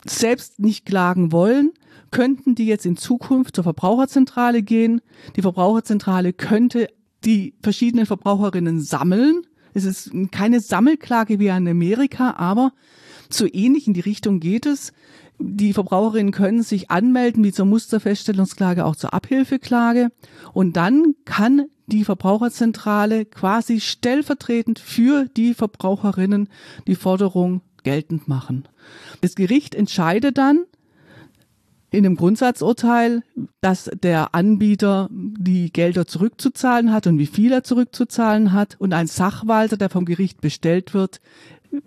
selbst 0.04 0.58
nicht 0.58 0.86
klagen 0.86 1.32
wollen, 1.32 1.72
könnten 2.10 2.54
die 2.54 2.66
jetzt 2.66 2.86
in 2.86 2.96
Zukunft 2.96 3.56
zur 3.56 3.64
Verbraucherzentrale 3.64 4.62
gehen. 4.62 5.00
Die 5.36 5.42
Verbraucherzentrale 5.42 6.32
könnte 6.32 6.88
die 7.24 7.54
verschiedenen 7.62 8.06
Verbraucherinnen 8.06 8.80
sammeln, 8.80 9.42
Es 9.74 9.84
ist 9.84 10.10
keine 10.32 10.60
Sammelklage 10.60 11.38
wie 11.38 11.46
in 11.46 11.68
Amerika, 11.68 12.34
aber 12.36 12.72
so 13.30 13.46
ähnlich 13.50 13.86
in 13.86 13.94
die 13.94 14.00
Richtung 14.00 14.38
geht 14.40 14.66
es. 14.66 14.92
Die 15.38 15.72
Verbraucherinnen 15.72 16.32
können 16.32 16.62
sich 16.62 16.90
anmelden 16.90 17.42
wie 17.42 17.52
zur 17.52 17.64
Musterfeststellungsklage 17.66 18.84
auch 18.84 18.96
zur 18.96 19.14
Abhilfeklage 19.14 20.10
und 20.52 20.76
dann 20.76 21.14
kann 21.24 21.66
die 21.86 22.04
Verbraucherzentrale 22.04 23.24
quasi 23.24 23.80
stellvertretend 23.80 24.78
für 24.78 25.26
die 25.36 25.54
Verbraucherinnen 25.54 26.48
die 26.86 26.94
Forderung 26.94 27.62
geltend 27.82 28.28
machen. 28.28 28.68
Das 29.20 29.34
Gericht 29.34 29.74
entscheidet 29.74 30.38
dann 30.38 30.64
in 31.90 32.06
einem 32.06 32.16
Grundsatzurteil, 32.16 33.22
dass 33.60 33.90
der 34.02 34.34
Anbieter 34.34 35.08
die 35.10 35.70
Gelder 35.70 36.06
zurückzuzahlen 36.06 36.92
hat 36.92 37.06
und 37.06 37.18
wie 37.18 37.26
viel 37.26 37.52
er 37.52 37.64
zurückzuzahlen 37.64 38.52
hat 38.52 38.76
und 38.80 38.94
ein 38.94 39.06
Sachwalter, 39.06 39.76
der 39.76 39.90
vom 39.90 40.06
Gericht 40.06 40.40
bestellt 40.40 40.94
wird, 40.94 41.20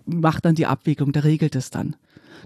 macht 0.04 0.44
dann 0.44 0.54
die 0.54 0.66
Abwägung, 0.66 1.12
der 1.12 1.24
regelt 1.24 1.56
es 1.56 1.70
dann. 1.70 1.96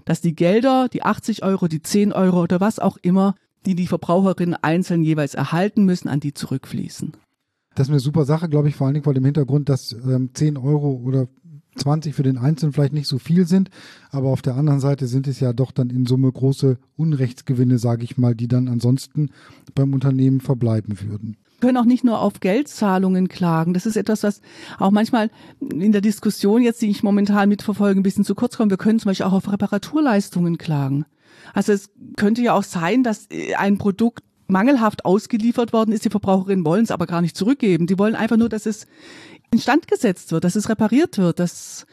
Dass 0.05 0.21
die 0.21 0.35
Gelder, 0.35 0.89
die 0.89 1.03
80 1.03 1.43
Euro, 1.43 1.67
die 1.67 1.81
10 1.81 2.13
Euro 2.13 2.41
oder 2.41 2.59
was 2.59 2.79
auch 2.79 2.97
immer, 2.97 3.35
die 3.67 3.75
die 3.75 3.87
Verbraucherinnen 3.87 4.55
einzeln 4.55 5.03
jeweils 5.03 5.35
erhalten 5.35 5.85
müssen, 5.85 6.07
an 6.07 6.19
die 6.19 6.33
zurückfließen. 6.33 7.13
Das 7.75 7.87
ist 7.87 7.91
eine 7.91 7.99
super 7.99 8.25
Sache, 8.25 8.49
glaube 8.49 8.69
ich, 8.69 8.75
vor 8.75 8.87
allen 8.87 8.95
Dingen 8.95 9.03
vor 9.03 9.13
dem 9.13 9.23
Hintergrund, 9.23 9.69
dass 9.69 9.93
ähm, 9.93 10.31
10 10.33 10.57
Euro 10.57 10.99
oder 11.03 11.27
20 11.75 12.13
für 12.13 12.23
den 12.23 12.37
Einzelnen 12.37 12.73
vielleicht 12.73 12.93
nicht 12.93 13.07
so 13.07 13.17
viel 13.17 13.47
sind, 13.47 13.69
aber 14.11 14.29
auf 14.29 14.41
der 14.41 14.55
anderen 14.55 14.79
Seite 14.79 15.07
sind 15.07 15.27
es 15.27 15.39
ja 15.39 15.53
doch 15.53 15.71
dann 15.71 15.89
in 15.89 16.05
Summe 16.05 16.31
große 16.31 16.77
Unrechtsgewinne, 16.97 17.77
sage 17.77 18.03
ich 18.03 18.17
mal, 18.17 18.35
die 18.35 18.47
dann 18.47 18.67
ansonsten 18.67 19.29
beim 19.73 19.93
Unternehmen 19.93 20.41
verbleiben 20.41 20.99
würden 21.01 21.37
können 21.61 21.77
auch 21.77 21.85
nicht 21.85 22.03
nur 22.03 22.19
auf 22.19 22.39
Geldzahlungen 22.39 23.29
klagen. 23.29 23.73
Das 23.73 23.85
ist 23.85 23.95
etwas, 23.95 24.23
was 24.23 24.41
auch 24.79 24.91
manchmal 24.91 25.29
in 25.59 25.91
der 25.91 26.01
Diskussion 26.01 26.63
jetzt, 26.63 26.81
die 26.81 26.89
ich 26.89 27.03
momentan 27.03 27.47
mitverfolge, 27.47 27.99
ein 27.99 28.03
bisschen 28.03 28.25
zu 28.25 28.35
kurz 28.35 28.57
kommt. 28.57 28.71
Wir 28.71 28.77
können 28.77 28.99
zum 28.99 29.09
Beispiel 29.09 29.27
auch 29.27 29.33
auf 29.33 29.51
Reparaturleistungen 29.51 30.57
klagen. 30.57 31.05
Also 31.53 31.71
es 31.71 31.91
könnte 32.17 32.41
ja 32.41 32.53
auch 32.53 32.63
sein, 32.63 33.03
dass 33.03 33.29
ein 33.57 33.77
Produkt 33.77 34.23
mangelhaft 34.47 35.05
ausgeliefert 35.05 35.71
worden 35.71 35.93
ist. 35.93 36.03
Die 36.03 36.09
Verbraucherinnen 36.09 36.65
wollen 36.65 36.83
es 36.83 36.91
aber 36.91 37.07
gar 37.07 37.21
nicht 37.21 37.37
zurückgeben. 37.37 37.87
Die 37.87 37.97
wollen 37.97 38.15
einfach 38.15 38.37
nur, 38.37 38.49
dass 38.49 38.65
es 38.65 38.85
instand 39.51 39.87
gesetzt 39.87 40.31
wird, 40.31 40.43
dass 40.43 40.55
es 40.55 40.69
repariert 40.69 41.17
wird, 41.17 41.39
dass 41.39 41.85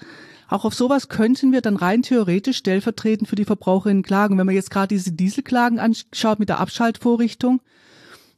auch 0.49 0.65
auf 0.65 0.75
sowas 0.75 1.09
könnten 1.09 1.53
wir 1.53 1.61
dann 1.61 1.77
rein 1.77 2.03
theoretisch 2.03 2.57
stellvertretend 2.57 3.29
für 3.29 3.37
die 3.37 3.45
Verbraucherinnen 3.45 4.03
klagen. 4.03 4.39
Wenn 4.39 4.47
man 4.47 4.55
jetzt 4.55 4.71
gerade 4.71 4.89
diese 4.89 5.13
Dieselklagen 5.13 5.79
anschaut 5.79 6.39
mit 6.39 6.49
der 6.49 6.61
Abschaltvorrichtung, 6.61 7.61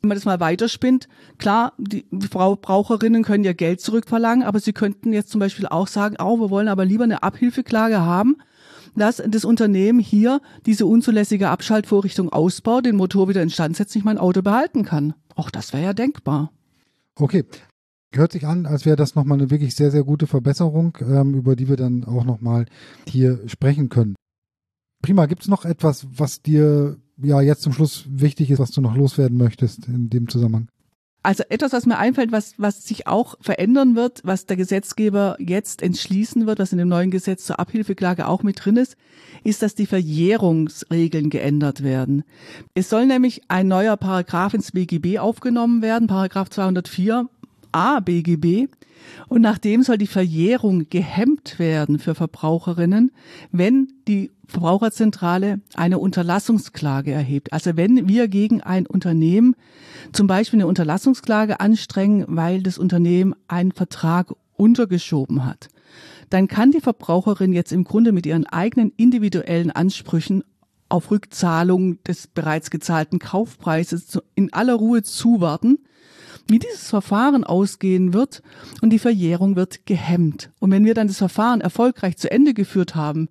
wenn 0.01 0.09
man 0.09 0.17
das 0.17 0.25
mal 0.25 0.41
weiterspinnt, 0.41 1.09
klar, 1.39 1.75
die 1.79 2.07
Verbraucherinnen 2.31 3.23
können 3.23 3.45
ja 3.45 3.53
Geld 3.53 3.81
zurückverlangen, 3.81 4.45
aber 4.45 4.59
sie 4.59 4.73
könnten 4.73 5.13
jetzt 5.13 5.31
zum 5.31 5.39
Beispiel 5.39 5.67
auch 5.67 5.87
sagen, 5.87 6.17
oh, 6.19 6.41
wir 6.41 6.51
wollen 6.51 6.69
aber 6.69 6.85
lieber 6.85 7.05
eine 7.05 7.23
Abhilfeklage 7.23 8.01
haben, 8.01 8.39
dass 8.97 9.23
das 9.25 9.45
Unternehmen 9.45 10.01
hier 10.01 10.41
diese 10.67 10.87
unzulässige 10.87 11.49
Abschaltvorrichtung 11.49 12.33
ausbaut, 12.33 12.87
den 12.87 12.97
Motor 12.97 13.29
wieder 13.29 13.43
instand 13.43 13.77
setzt, 13.77 13.95
ich 13.95 14.05
mein 14.05 14.19
Auto 14.19 14.43
behalten 14.43 14.85
kann. 14.85 15.15
Auch 15.37 15.51
das 15.51 15.73
wäre 15.73 15.85
ja 15.85 15.93
denkbar. 15.93 16.51
Okay. 17.15 17.45
Hört 18.13 18.33
sich 18.33 18.47
an, 18.47 18.67
als 18.67 18.87
wäre 18.87 18.97
das 18.97 19.15
nochmal 19.15 19.39
eine 19.39 19.51
wirklich 19.51 19.77
sehr, 19.77 19.93
sehr 19.93 20.03
gute 20.03 20.27
Verbesserung, 20.27 20.99
ähm, 21.01 21.35
über 21.35 21.55
die 21.55 21.69
wir 21.69 21.77
dann 21.77 22.05
auch 22.05 22.25
nochmal 22.25 22.67
hier 23.07 23.41
sprechen 23.47 23.89
können. 23.89 24.17
Prima, 25.01 25.27
gibt 25.27 25.43
es 25.43 25.49
noch 25.49 25.65
etwas, 25.65 26.07
was 26.11 26.43
dir 26.43 26.99
ja 27.23 27.41
jetzt 27.41 27.63
zum 27.63 27.73
Schluss 27.73 28.07
wichtig 28.09 28.51
ist, 28.51 28.59
was 28.59 28.73
du 28.73 28.81
noch 28.81 28.97
loswerden 28.97 29.39
möchtest 29.39 29.87
in 29.87 30.11
dem 30.11 30.29
Zusammenhang? 30.29 30.69
Also 31.23 31.45
etwas, 31.51 31.73
was 31.73 31.85
mir 31.85 31.99
einfällt, 31.99 32.33
was, 32.33 32.55
was 32.57 32.85
sich 32.85 33.07
auch 33.07 33.37
verändern 33.43 33.95
wird, 33.95 34.23
was 34.25 34.47
der 34.47 34.57
Gesetzgeber 34.57 35.37
jetzt 35.39 35.83
entschließen 35.83 36.47
wird, 36.47 36.59
was 36.59 36.73
in 36.73 36.79
dem 36.79 36.89
neuen 36.89 37.11
Gesetz 37.11 37.45
zur 37.45 37.61
Abhilfeklage 37.61 38.27
auch 38.27 38.43
mit 38.43 38.65
drin 38.65 38.79
ist, 38.79 38.97
ist, 39.45 39.61
dass 39.61 39.75
die 39.75 39.87
Verjährungsregeln 39.87 41.29
geändert 41.29 41.83
werden. 41.83 42.25
Es 42.75 42.89
soll 42.89 43.07
nämlich 43.07 43.43
ein 43.49 43.69
neuer 43.69 43.99
Paragraph 43.99 44.55
ins 44.55 44.73
BGB 44.73 45.19
aufgenommen 45.19 45.83
werden, 45.83 46.09
Paragraph 46.09 46.49
204 46.49 47.29
a 47.73 48.01
BGB. 48.01 48.69
Und 49.29 49.43
nachdem 49.43 49.83
soll 49.83 49.99
die 49.99 50.07
Verjährung 50.07 50.89
gehemmt 50.89 51.59
werden 51.59 51.99
für 51.99 52.15
Verbraucherinnen, 52.15 53.13
wenn 53.51 53.89
die 54.07 54.31
Verbraucherzentrale 54.47 55.61
eine 55.75 55.99
Unterlassungsklage 55.99 57.13
erhebt. 57.13 57.53
Also 57.53 57.77
wenn 57.77 58.09
wir 58.09 58.29
gegen 58.29 58.61
ein 58.61 58.87
Unternehmen 58.87 59.55
zum 60.13 60.27
Beispiel 60.27 60.59
eine 60.59 60.67
Unterlassungsklage 60.67 61.61
anstrengen, 61.61 62.25
weil 62.29 62.63
das 62.63 62.79
Unternehmen 62.79 63.35
einen 63.49 63.73
Vertrag 63.73 64.35
untergeschoben 64.57 65.45
hat, 65.45 65.69
dann 66.29 66.49
kann 66.49 66.73
die 66.73 66.81
Verbraucherin 66.81 67.53
jetzt 67.53 67.73
im 67.73 67.85
Grunde 67.85 68.13
mit 68.13 68.27
ihren 68.27 68.47
eigenen 68.47 68.93
individuellen 68.97 69.71
Ansprüchen 69.71 70.45
auf 70.89 71.11
Rückzahlung 71.11 72.03
des 72.03 72.27
bereits 72.27 72.71
gezahlten 72.71 73.19
Kaufpreises 73.19 74.19
in 74.35 74.53
aller 74.53 74.75
Ruhe 74.75 75.03
zuwarten 75.03 75.79
wie 76.49 76.59
dieses 76.59 76.89
Verfahren 76.89 77.45
ausgehen 77.45 78.13
wird 78.13 78.43
und 78.81 78.91
die 78.91 78.99
Verjährung 78.99 79.57
wird 79.57 79.87
gehemmt. 79.87 80.51
Und 80.59 80.71
wenn 80.71 80.85
wir 80.85 80.95
dann 80.95 81.09
das 81.09 81.19
Verfahren 81.19 81.61
erfolgreich 81.61 82.17
zu 82.17 82.31
Ende 82.31 82.55
geführt 82.55 82.95
haben, 82.95 83.29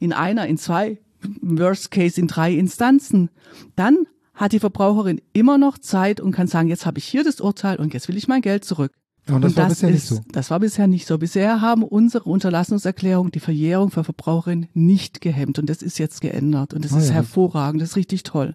in 0.00 0.12
einer, 0.12 0.46
in 0.46 0.58
zwei, 0.58 0.98
worst 1.40 1.90
case 1.90 2.20
in 2.20 2.28
drei 2.28 2.52
Instanzen, 2.52 3.30
dann 3.76 4.06
hat 4.34 4.52
die 4.52 4.60
Verbraucherin 4.60 5.20
immer 5.32 5.58
noch 5.58 5.78
Zeit 5.78 6.20
und 6.20 6.32
kann 6.32 6.46
sagen, 6.46 6.68
jetzt 6.68 6.86
habe 6.86 6.98
ich 6.98 7.04
hier 7.04 7.24
das 7.24 7.40
Urteil 7.40 7.76
und 7.76 7.92
jetzt 7.92 8.08
will 8.08 8.16
ich 8.16 8.28
mein 8.28 8.40
Geld 8.40 8.64
zurück. 8.64 8.92
Und 9.28 9.42
das, 9.42 9.52
und 9.52 9.58
das 9.58 9.62
war 9.62 9.68
bisher 9.68 9.88
ist, 9.90 9.94
nicht 9.94 10.06
so. 10.06 10.20
Das 10.32 10.50
war 10.50 10.60
bisher 10.60 10.86
nicht 10.86 11.06
so. 11.06 11.18
Bisher 11.18 11.60
haben 11.60 11.82
unsere 11.82 12.24
Unterlassungserklärungen 12.24 13.32
die 13.32 13.40
Verjährung 13.40 13.90
für 13.90 14.04
Verbraucherinnen 14.04 14.68
nicht 14.74 15.20
gehemmt 15.20 15.58
und 15.58 15.68
das 15.68 15.82
ist 15.82 15.98
jetzt 15.98 16.20
geändert 16.20 16.72
und 16.72 16.84
das 16.84 16.92
ah, 16.94 16.98
ist 16.98 17.08
ja. 17.08 17.14
hervorragend, 17.14 17.82
das 17.82 17.90
ist 17.90 17.96
richtig 17.96 18.22
toll. 18.22 18.54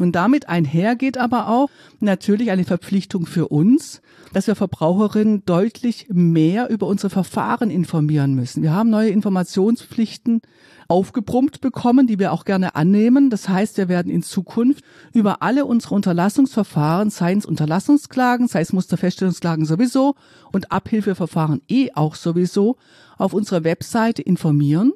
Und 0.00 0.12
damit 0.12 0.48
einhergeht 0.48 1.18
aber 1.18 1.48
auch 1.48 1.68
natürlich 2.00 2.50
eine 2.50 2.64
Verpflichtung 2.64 3.26
für 3.26 3.48
uns, 3.48 4.00
dass 4.32 4.46
wir 4.46 4.54
Verbraucherinnen 4.54 5.44
deutlich 5.44 6.06
mehr 6.10 6.70
über 6.70 6.86
unsere 6.86 7.10
Verfahren 7.10 7.70
informieren 7.70 8.34
müssen. 8.34 8.62
Wir 8.62 8.72
haben 8.72 8.88
neue 8.90 9.10
Informationspflichten 9.10 10.40
aufgebrummt 10.88 11.60
bekommen, 11.60 12.06
die 12.06 12.18
wir 12.18 12.32
auch 12.32 12.44
gerne 12.44 12.74
annehmen. 12.74 13.30
Das 13.30 13.48
heißt, 13.48 13.76
wir 13.76 13.88
werden 13.88 14.10
in 14.10 14.22
Zukunft 14.22 14.84
über 15.12 15.42
alle 15.42 15.66
unsere 15.66 15.94
Unterlassungsverfahren, 15.94 17.10
sei 17.10 17.34
es 17.34 17.46
Unterlassungsklagen, 17.46 18.48
sei 18.48 18.62
es 18.62 18.72
Musterfeststellungsklagen 18.72 19.66
sowieso 19.66 20.14
und 20.50 20.72
Abhilfeverfahren 20.72 21.60
eh 21.68 21.90
auch 21.94 22.14
sowieso, 22.14 22.76
auf 23.18 23.34
unserer 23.34 23.64
Webseite 23.64 24.22
informieren 24.22 24.92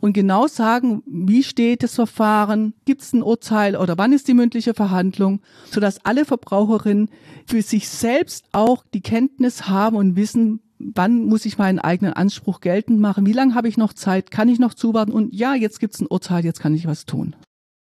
und 0.00 0.12
genau 0.12 0.46
sagen, 0.46 1.02
wie 1.06 1.42
steht 1.42 1.82
das 1.82 1.94
Verfahren, 1.94 2.74
gibt 2.84 3.02
es 3.02 3.12
ein 3.12 3.22
Urteil 3.22 3.76
oder 3.76 3.98
wann 3.98 4.12
ist 4.12 4.28
die 4.28 4.34
mündliche 4.34 4.74
Verhandlung, 4.74 5.40
sodass 5.70 6.04
alle 6.04 6.24
Verbraucherinnen 6.24 7.08
für 7.46 7.62
sich 7.62 7.88
selbst 7.88 8.44
auch 8.52 8.84
die 8.94 9.00
Kenntnis 9.00 9.68
haben 9.68 9.96
und 9.96 10.16
wissen, 10.16 10.60
wann 10.78 11.24
muss 11.24 11.44
ich 11.44 11.58
meinen 11.58 11.78
eigenen 11.78 12.12
Anspruch 12.12 12.60
geltend 12.60 13.00
machen, 13.00 13.26
wie 13.26 13.32
lange 13.32 13.54
habe 13.54 13.68
ich 13.68 13.76
noch 13.76 13.92
Zeit, 13.92 14.30
kann 14.30 14.48
ich 14.48 14.58
noch 14.58 14.74
zuwarten 14.74 15.12
und 15.12 15.32
ja, 15.34 15.54
jetzt 15.54 15.80
gibt 15.80 15.94
es 15.94 16.00
ein 16.00 16.06
Urteil, 16.06 16.44
jetzt 16.44 16.60
kann 16.60 16.74
ich 16.74 16.86
was 16.86 17.06
tun. 17.06 17.36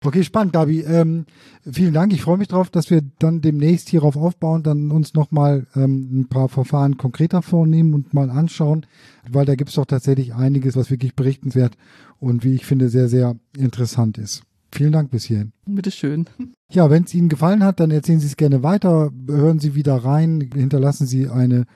Okay, 0.03 0.25
spannend, 0.25 0.55
Gabi. 0.55 0.81
Ähm, 0.81 1.27
vielen 1.71 1.93
Dank. 1.93 2.15
Ich 2.15 2.23
freue 2.23 2.39
mich 2.39 2.49
drauf, 2.49 2.71
dass 2.71 2.89
wir 2.91 3.03
dann 3.19 3.43
demnächst 3.43 3.91
hierauf 3.91 4.17
aufbauen, 4.17 4.63
dann 4.63 4.91
uns 4.91 5.13
nochmal 5.13 5.67
ähm, 5.77 6.21
ein 6.21 6.29
paar 6.29 6.49
Verfahren 6.49 6.97
konkreter 6.97 7.43
vornehmen 7.43 7.93
und 7.93 8.15
mal 8.15 8.31
anschauen, 8.31 8.87
weil 9.31 9.45
da 9.45 9.57
gibt 9.57 9.69
es 9.69 9.77
doch 9.77 9.85
tatsächlich 9.85 10.35
einiges, 10.35 10.75
was 10.75 10.91
wirklich 10.91 11.15
berichtenswert 11.15 11.77
und 12.19 12.45
wie 12.45 12.55
ich 12.55 12.65
finde 12.65 12.89
sehr, 12.89 13.09
sehr 13.09 13.37
interessant 13.55 14.17
ist. 14.17 14.43
Vielen 14.73 14.93
Dank 14.93 15.11
bis 15.11 15.25
hierhin. 15.25 15.53
Bitteschön. 15.67 16.27
Ja, 16.73 16.89
wenn 16.89 17.05
es 17.05 17.13
Ihnen 17.13 17.29
gefallen 17.29 17.63
hat, 17.63 17.81
dann 17.81 17.91
erzählen 17.91 18.21
Sie 18.21 18.27
es 18.29 18.37
gerne 18.39 18.63
weiter, 18.63 19.11
hören 19.29 19.59
Sie 19.59 19.75
wieder 19.75 19.97
rein, 19.97 20.49
hinterlassen 20.55 21.07
Sie 21.07 21.29
eine 21.29 21.67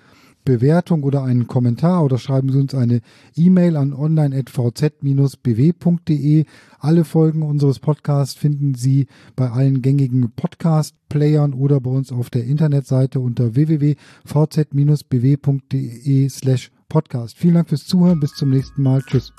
Bewertung 0.45 1.05
oder 1.05 1.23
einen 1.23 1.47
Kommentar 1.47 2.03
oder 2.05 2.19
schreiben 2.19 2.53
Sie 2.53 2.59
uns 2.59 2.75
eine 2.75 3.01
E-Mail 3.35 3.77
an 3.77 3.93
online.vz-bw.de. 3.93 6.47
Alle 6.79 7.05
Folgen 7.05 7.43
unseres 7.43 7.79
Podcasts 7.79 8.35
finden 8.35 8.75
Sie 8.75 9.07
bei 9.37 9.51
allen 9.51 9.83
gängigen 9.83 10.33
Podcast-Playern 10.35 11.53
oder 11.55 11.81
bei 11.81 11.91
uns 11.91 12.11
auf 12.13 12.31
der 12.31 12.45
Internetseite 12.45 13.21
unter 13.21 13.55
www.vz-bw.de 13.55 16.29
slash 16.29 16.73
podcast. 16.89 17.39
Vielen 17.39 17.55
Dank 17.55 17.69
fürs 17.69 17.87
Zuhören. 17.87 18.19
Bis 18.21 18.35
zum 18.35 18.51
nächsten 18.51 18.83
Mal. 18.83 19.03
Tschüss. 19.03 19.33